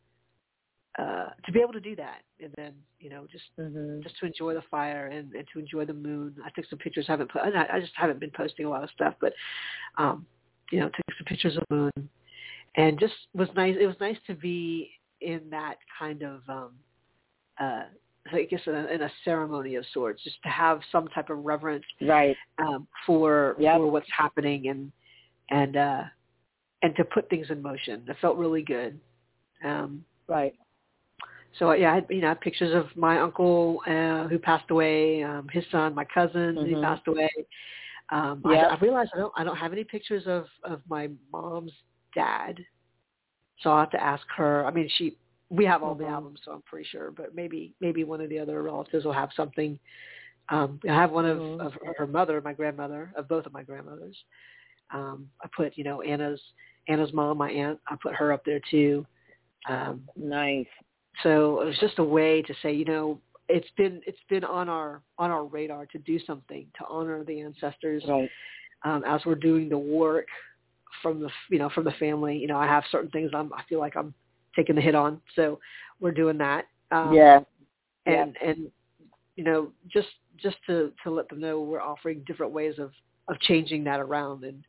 [0.99, 2.22] uh, to be able to do that.
[2.42, 4.03] And then, you know, just, Mm-hmm.
[4.03, 6.36] just to enjoy the fire and, and to enjoy the moon.
[6.44, 7.07] I took some pictures.
[7.07, 9.32] haven't put, I, I just haven't been posting a lot of stuff, but,
[9.99, 10.26] um,
[10.70, 12.09] you know, took some pictures of the moon
[12.76, 13.76] and just was nice.
[13.80, 14.90] It was nice to be
[15.20, 16.70] in that kind of, um,
[17.59, 17.84] uh,
[18.32, 21.44] I guess in a, in a ceremony of sorts, just to have some type of
[21.44, 22.36] reverence Right.
[22.59, 23.76] um, for Yep.
[23.76, 24.92] for what's happening and
[25.51, 26.03] and uh,
[26.82, 28.05] and to put things in motion.
[28.09, 28.99] It felt really good.
[29.64, 30.55] Um, Right.
[31.59, 34.70] So yeah, I had you know I had pictures of my uncle uh, who passed
[34.70, 36.82] away, um, his son, my cousin who Mhm.
[36.82, 37.30] passed away.
[38.11, 38.70] Um, Yep.
[38.70, 41.72] I, I realized I don't I don't have any pictures of of my mom's
[42.14, 42.64] dad,
[43.61, 44.64] so I'll have to ask her.
[44.66, 45.16] I mean, she
[45.48, 46.12] we have all the Mhm.
[46.12, 47.11] albums, so I'm pretty sure.
[47.11, 49.78] But maybe maybe one of the other relatives will have something.
[50.48, 51.61] Um, I have one of, Mhm.
[51.61, 54.16] of her mother, my grandmother, of both of my grandmothers.
[54.90, 56.40] Um, I put you know Anna's
[56.88, 57.80] Anna's mom, my aunt.
[57.88, 59.04] I put her up there too.
[59.68, 60.68] Um, Nice.
[61.22, 64.68] So it was just a way to say, you know, it's been it's been on
[64.68, 68.30] our on our radar to do something to honor the ancestors Right.
[68.84, 70.26] um, as we're doing the work
[71.02, 72.36] from the you know from the family.
[72.36, 74.12] You know, I have certain things I'm I feel like I'm
[74.54, 75.58] taking the hit on, so
[76.00, 76.66] we're doing that.
[76.90, 77.40] Um, yeah.
[78.06, 78.70] and and
[79.36, 82.92] you know just just to to let them know we're offering different ways of
[83.28, 84.62] of changing that around and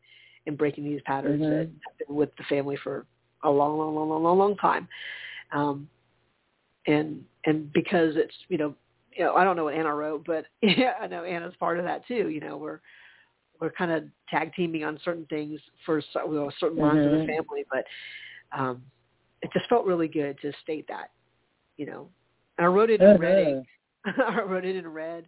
[0.45, 1.49] and breaking these patterns Mhm.
[1.49, 3.05] that have been with the family for
[3.43, 4.87] a long long long long long long time
[5.51, 5.87] um
[6.88, 8.73] and and because it's you know
[9.17, 11.85] you know, I don't know what Anna wrote, but yeah, I know Anna's part of
[11.85, 12.29] that too.
[12.29, 12.79] You know, we're
[13.59, 17.05] we're kind of tag teaming on certain things for you know, certain lines mm-hmm.
[17.05, 17.31] of the mm-hmm.
[17.31, 17.85] family, but
[18.57, 18.81] um,
[19.41, 21.11] it just felt really good to state that,
[21.77, 22.07] you know.
[22.57, 23.19] And I wrote it in uh-huh.
[23.19, 23.63] red.
[24.05, 25.27] I wrote it in red.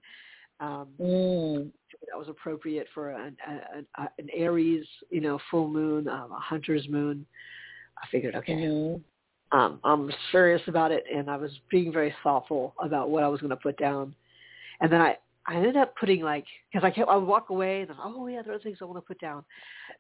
[0.60, 1.72] Um, mm.
[2.07, 6.39] That was appropriate for an, a, a, an Aries, you know, full moon, um, a
[6.39, 7.26] hunter's moon.
[8.01, 9.01] I figured, okay, mm-hmm.
[9.52, 13.41] Um, I'm serious about it, and I was being very thoughtful about what I was
[13.41, 14.14] going to put down.
[14.82, 17.82] And then I, I ended up putting like because I kept I would walk away
[17.82, 19.43] and oh yeah there are things I want to put down.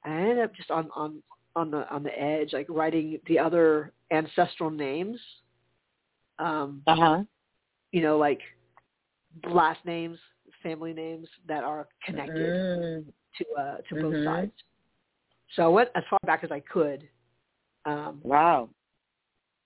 [0.05, 1.23] And I ended up just on on
[1.55, 5.19] on the on the edge like writing the other ancestral names.
[6.37, 7.23] Um, uh huh.
[7.91, 8.41] You know like
[9.47, 10.19] last names,
[10.61, 13.05] family names that are connected mm.
[13.37, 14.25] to uh, to both mm-hmm.
[14.25, 14.51] sides.
[15.55, 17.07] So I went as far back as I could.
[17.85, 18.69] Um, wow.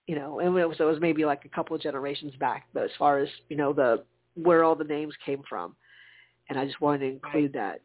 [0.08, 2.84] You know, and it was, it was maybe like a couple of generations back, but
[2.84, 4.04] as far as you know the
[4.36, 5.76] where all the names came from,
[6.49, 7.82] and I just wanted to include that.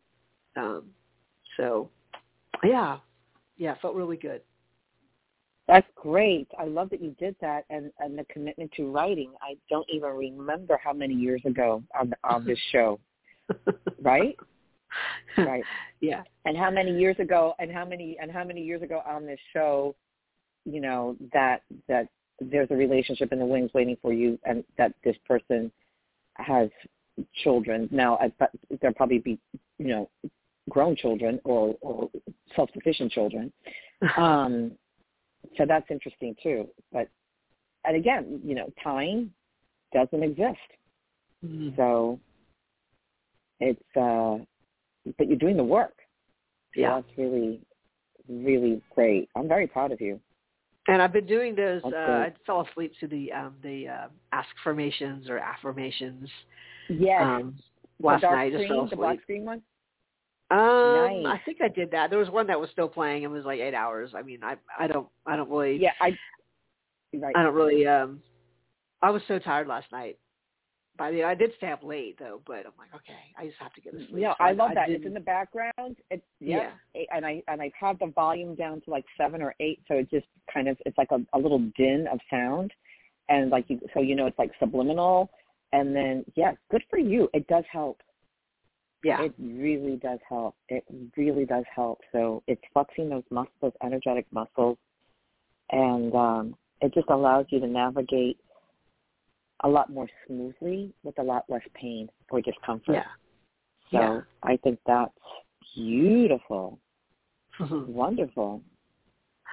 [0.56, 0.86] Um,
[1.56, 1.90] so,
[2.64, 2.98] yeah,
[3.56, 4.40] yeah, it felt really good.
[5.68, 6.48] That's great.
[6.58, 9.32] I love that you did that and, and the commitment to writing.
[9.42, 12.98] I don't even remember how many years ago on on this show.
[14.02, 14.36] right?
[15.36, 15.62] Right.
[16.00, 16.22] Yeah.
[16.44, 19.40] And how many years ago and how many and how many years ago on this
[19.52, 19.96] show,
[20.70, 22.08] you know, that that
[22.40, 25.70] there's a relationship in the wings waiting for you and that this person
[26.34, 26.68] has
[27.42, 27.88] children.
[27.90, 28.32] Now, I,
[28.80, 29.38] there'll probably be,
[29.78, 30.10] you know,
[30.68, 32.10] grown children or, or
[32.54, 33.52] self-sufficient children.
[34.16, 34.70] Um,
[35.56, 36.68] so that's interesting too.
[36.92, 37.08] But,
[37.84, 39.32] and again, you know, time
[39.92, 40.56] doesn't exist.
[41.44, 41.70] Mm-hmm.
[41.74, 42.20] So
[43.58, 44.38] it's, uh,
[45.16, 45.94] but you're doing the work.
[46.76, 46.90] Yeah.
[46.90, 47.60] So that's really,
[48.28, 49.28] really great.
[49.34, 50.20] I'm very proud of you.
[50.88, 51.82] And I've been doing those.
[51.84, 56.28] Uh, I fell asleep to the um, the uh, formations or affirmations.
[56.88, 57.22] Yes.
[57.22, 57.58] Um,
[58.00, 58.90] last the night, screen, just fell asleep.
[58.90, 59.62] The black screen one.
[60.50, 61.26] Um, nice.
[61.26, 62.08] I think I did that.
[62.08, 63.22] There was one that was still playing.
[63.22, 64.12] It was like eight hours.
[64.16, 65.76] I mean, I I don't I don't really.
[65.76, 66.16] Yeah, I.
[67.14, 67.36] Right.
[67.36, 67.86] I don't really.
[67.86, 68.22] Um,
[69.02, 70.18] I was so tired last night.
[70.98, 73.72] By the I did stay up late though, but I'm like, okay, I just have
[73.74, 74.22] to get to sleep.
[74.22, 74.90] Yeah, so I love I, that.
[74.90, 75.96] It's in the background.
[76.10, 79.54] It's yeah, yeah, and I and I have the volume down to like seven or
[79.60, 82.72] eight, so it just kind of it's like a, a little din of sound,
[83.28, 85.30] and like you, so you know it's like subliminal,
[85.72, 87.28] and then yeah, good for you.
[87.32, 88.00] It does help.
[89.04, 90.56] Yeah, it really does help.
[90.68, 90.84] It
[91.16, 92.00] really does help.
[92.10, 94.78] So it's flexing those muscles, those energetic muscles,
[95.70, 98.38] and um, it just allows you to navigate
[99.64, 102.94] a lot more smoothly with a lot less pain or discomfort.
[102.94, 103.04] Yeah.
[103.90, 104.20] So yeah.
[104.42, 105.12] I think that's
[105.74, 106.78] beautiful.
[107.60, 107.92] Mm-hmm.
[107.92, 108.62] Wonderful.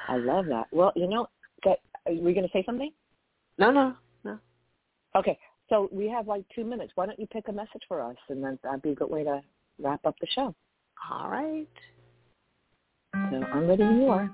[0.08, 0.68] I love that.
[0.72, 1.28] Well, you know,
[1.64, 2.92] that, are we going to say something?
[3.58, 4.38] No, no, no.
[5.16, 5.38] Okay.
[5.70, 6.92] So we have like two minutes.
[6.96, 9.24] Why don't you pick a message for us, and then that'd be a good way
[9.24, 9.42] to
[9.82, 10.54] wrap up the show.
[11.10, 11.68] All right.
[13.14, 14.30] So I'm ready when you are.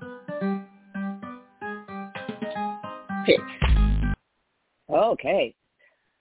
[3.24, 3.40] Pick.
[4.90, 5.54] Okay.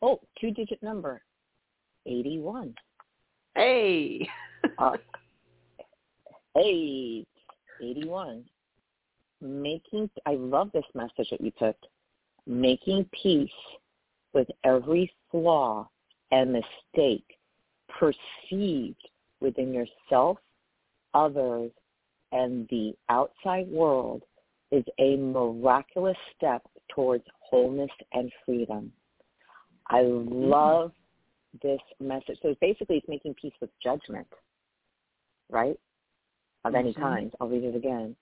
[0.02, 1.22] Oh, two-digit number,
[2.06, 2.74] 81.
[3.56, 4.28] Hey.
[4.78, 4.97] uh,
[6.56, 7.26] hey,
[7.82, 8.43] 81.
[9.41, 11.76] Making, I love this message that you took.
[12.47, 13.49] Making peace
[14.34, 15.88] with every flaw
[16.32, 17.38] and mistake
[17.88, 19.08] perceived
[19.39, 20.38] within yourself,
[21.14, 21.72] others,
[22.32, 24.24] and the outside world
[24.72, 28.91] is a miraculous step towards wholeness and freedom.
[29.92, 30.94] I love
[31.62, 32.38] this message.
[32.42, 34.28] So basically it's making peace with judgment,
[35.50, 35.78] right?
[36.64, 37.02] Of any mm-hmm.
[37.02, 37.34] kind.
[37.39, 38.16] I'll read it again.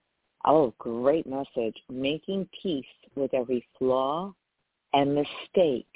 [0.45, 1.75] Oh, great message.
[1.89, 4.33] Making peace with every flaw
[4.93, 5.87] and mistake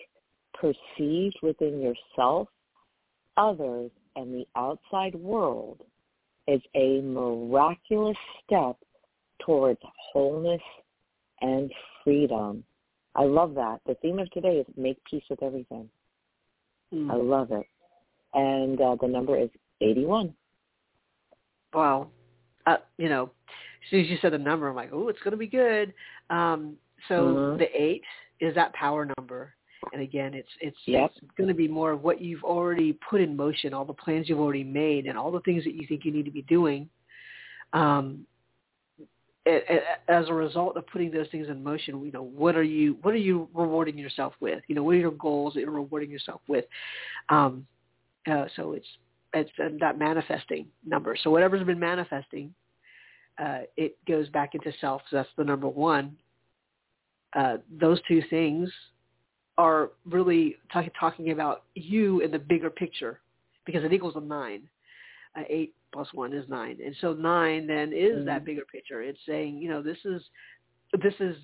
[0.54, 2.48] perceived within yourself,
[3.38, 5.82] others, and the outside world
[6.48, 8.78] is a miraculous step
[9.44, 9.80] towards
[10.12, 10.62] wholeness
[11.42, 11.72] and
[12.04, 12.64] freedom.
[13.16, 13.80] I love that.
[13.86, 15.90] The theme of today is make peace with everything.
[16.94, 17.12] Mm.
[17.12, 17.66] I love it.
[18.34, 19.50] And uh, the number is
[19.82, 20.34] 81.
[21.74, 22.08] Wow.
[22.66, 25.32] Uh, you know, as soon as you said the number, I'm like, oh, it's going
[25.32, 25.94] to be good.
[26.30, 26.76] Um,
[27.08, 27.58] so mm-hmm.
[27.60, 28.04] the eight
[28.40, 29.54] is that power number.
[29.92, 31.12] And again, it's it's, yep.
[31.16, 34.30] it's going to be more of what you've already put in motion, all the plans
[34.30, 36.90] you've already made, and all the things that you think you need to be doing.
[37.74, 38.26] Um,
[39.46, 43.14] as a result of putting those things in motion, you know, what are you what
[43.14, 44.64] are you rewarding yourself with?
[44.68, 46.66] You know, what are your goals that you're rewarding yourself with?
[47.30, 47.66] Um,
[48.30, 48.88] uh, so it's
[49.34, 51.18] it's that manifesting number.
[51.22, 52.54] So whatever's been manifesting,
[53.38, 55.02] uh, it goes back into self.
[55.10, 56.16] So that's the number one.
[57.36, 58.70] Uh, those two things
[59.58, 63.20] are really talk, talking about you in the bigger picture
[63.66, 64.62] because it equals a nine.
[65.36, 68.26] Uh, eight plus one is nine, and so nine then is mm-hmm.
[68.26, 69.02] that bigger picture.
[69.02, 70.22] It's saying, you know, this is
[71.02, 71.36] this is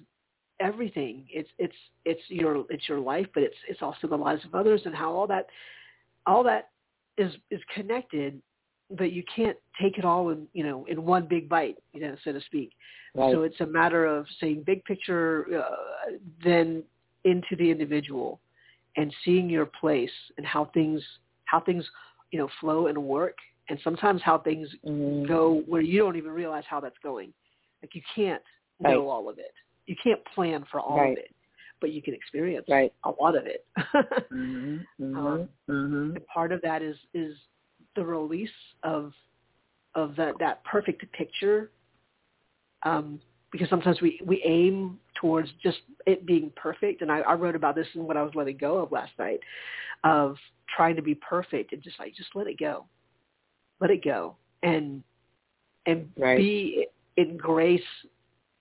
[0.60, 1.26] everything.
[1.30, 1.76] It's it's
[2.06, 5.12] it's your it's your life, but it's it's also the lives of others and how
[5.14, 5.48] all that
[6.26, 6.70] all that
[7.18, 8.42] is is connected.
[8.92, 12.16] But you can't take it all in you know in one big bite, you know,
[12.24, 12.72] so to speak.
[13.16, 13.34] Right.
[13.34, 16.12] So it's a matter of saying big picture, uh,
[16.44, 16.84] then
[17.24, 18.40] into the individual,
[18.98, 21.02] and seeing your place and how things
[21.46, 21.86] how things
[22.32, 23.36] you know flow and work,
[23.70, 27.32] and sometimes how things go where you don't even realize how that's going.
[27.82, 28.42] Like you can't
[28.80, 29.54] know all of it.
[29.86, 31.12] You can't plan for all right.
[31.12, 31.34] of it,
[31.80, 32.94] but you can experience right.
[33.06, 33.66] a lot of it.
[33.78, 34.78] mm-hmm.
[35.02, 35.18] Mm-hmm.
[35.18, 36.16] Um, mm-hmm.
[36.16, 37.36] And part of that is is
[37.96, 38.50] the release
[38.84, 39.14] of
[39.96, 41.72] of that that perfect picture.
[42.84, 43.20] Um,
[43.52, 47.76] because sometimes we we aim towards just it being perfect, and I, I wrote about
[47.76, 49.40] this in what I was letting go of last night,
[50.04, 50.38] of
[50.76, 52.86] trying to be perfect and just like just let it go,
[53.80, 55.04] let it go, and
[55.86, 56.38] and right.
[56.38, 57.82] be in grace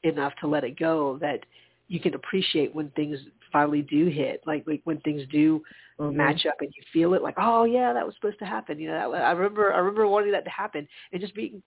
[0.03, 1.41] enough to let it go that
[1.89, 3.19] you can appreciate when things
[3.53, 5.63] finally do hit, like, like when things do
[5.99, 6.17] mm-hmm.
[6.17, 8.79] match up and you feel it, like, oh yeah, that was supposed to happen.
[8.79, 11.63] You know, that, I remember, I remember wanting that to happen, and just being,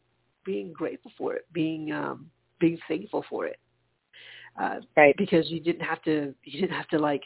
[0.45, 2.30] being grateful for it, being, um,
[2.60, 3.60] being thankful for it,
[4.62, 5.16] uh, right?
[5.18, 7.24] Because you didn't have to, you didn't have to like,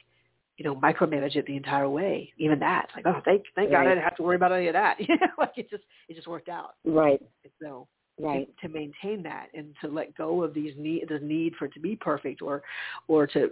[0.58, 2.32] you know, micromanage it the entire way.
[2.38, 3.84] Even that, like, oh, thank, thank right.
[3.84, 4.98] God I didn't have to worry about any of that.
[5.00, 6.76] You know, like it just, it just worked out.
[6.86, 7.22] Right.
[7.62, 7.88] So
[8.20, 11.66] right to, to maintain that and to let go of these need the need for
[11.66, 12.64] it to be perfect or
[13.08, 13.52] or to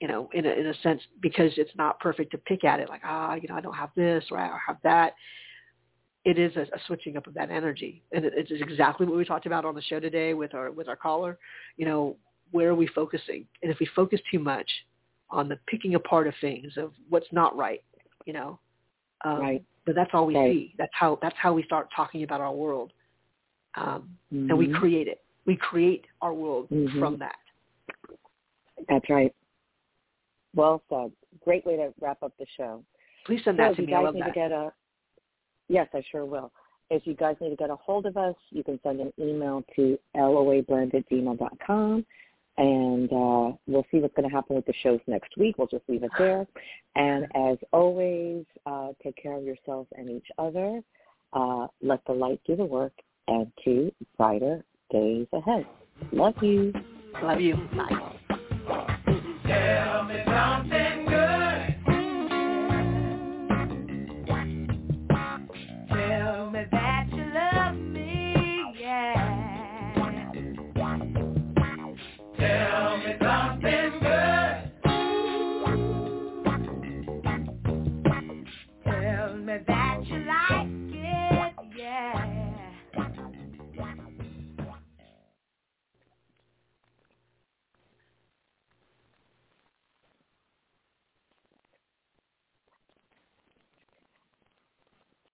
[0.00, 2.88] you know in a in a sense because it's not perfect to pick at it
[2.88, 5.14] like ah you know I don't have this or I don't have that
[6.24, 9.24] it is a, a switching up of that energy and it, it's exactly what we
[9.24, 11.38] talked about on the show today with our with our caller
[11.76, 12.16] you know
[12.50, 14.68] where are we focusing and if we focus too much
[15.30, 17.82] on the picking apart of things of what's not right
[18.26, 18.58] you know
[19.24, 20.52] um, right but that's all we right.
[20.52, 22.92] see that's how that's how we start talking about our world
[23.76, 24.50] um, mm-hmm.
[24.50, 24.76] and we mm-hmm.
[24.76, 25.20] create it.
[25.46, 26.98] We create our world mm-hmm.
[26.98, 27.36] from that.
[28.88, 29.34] That's right.
[30.54, 31.12] Well said.
[31.44, 32.82] Great way to wrap up the show.
[33.26, 33.94] Please send so that to me.
[33.94, 34.52] I love that.
[34.52, 34.72] A,
[35.68, 36.50] yes, I sure will.
[36.90, 39.62] If you guys need to get a hold of us, you can send an email
[39.76, 40.94] to loablend
[42.60, 45.56] and uh, we'll see what's going to happen with the shows next week.
[45.56, 46.46] We'll just leave it there.
[46.94, 50.82] And as always, uh, take care of yourselves and each other.
[51.32, 52.92] Uh, let the light do the work,
[53.28, 55.66] and to brighter days ahead.
[56.12, 56.74] Love you.
[57.22, 57.54] Love you.
[57.76, 58.20] Bye.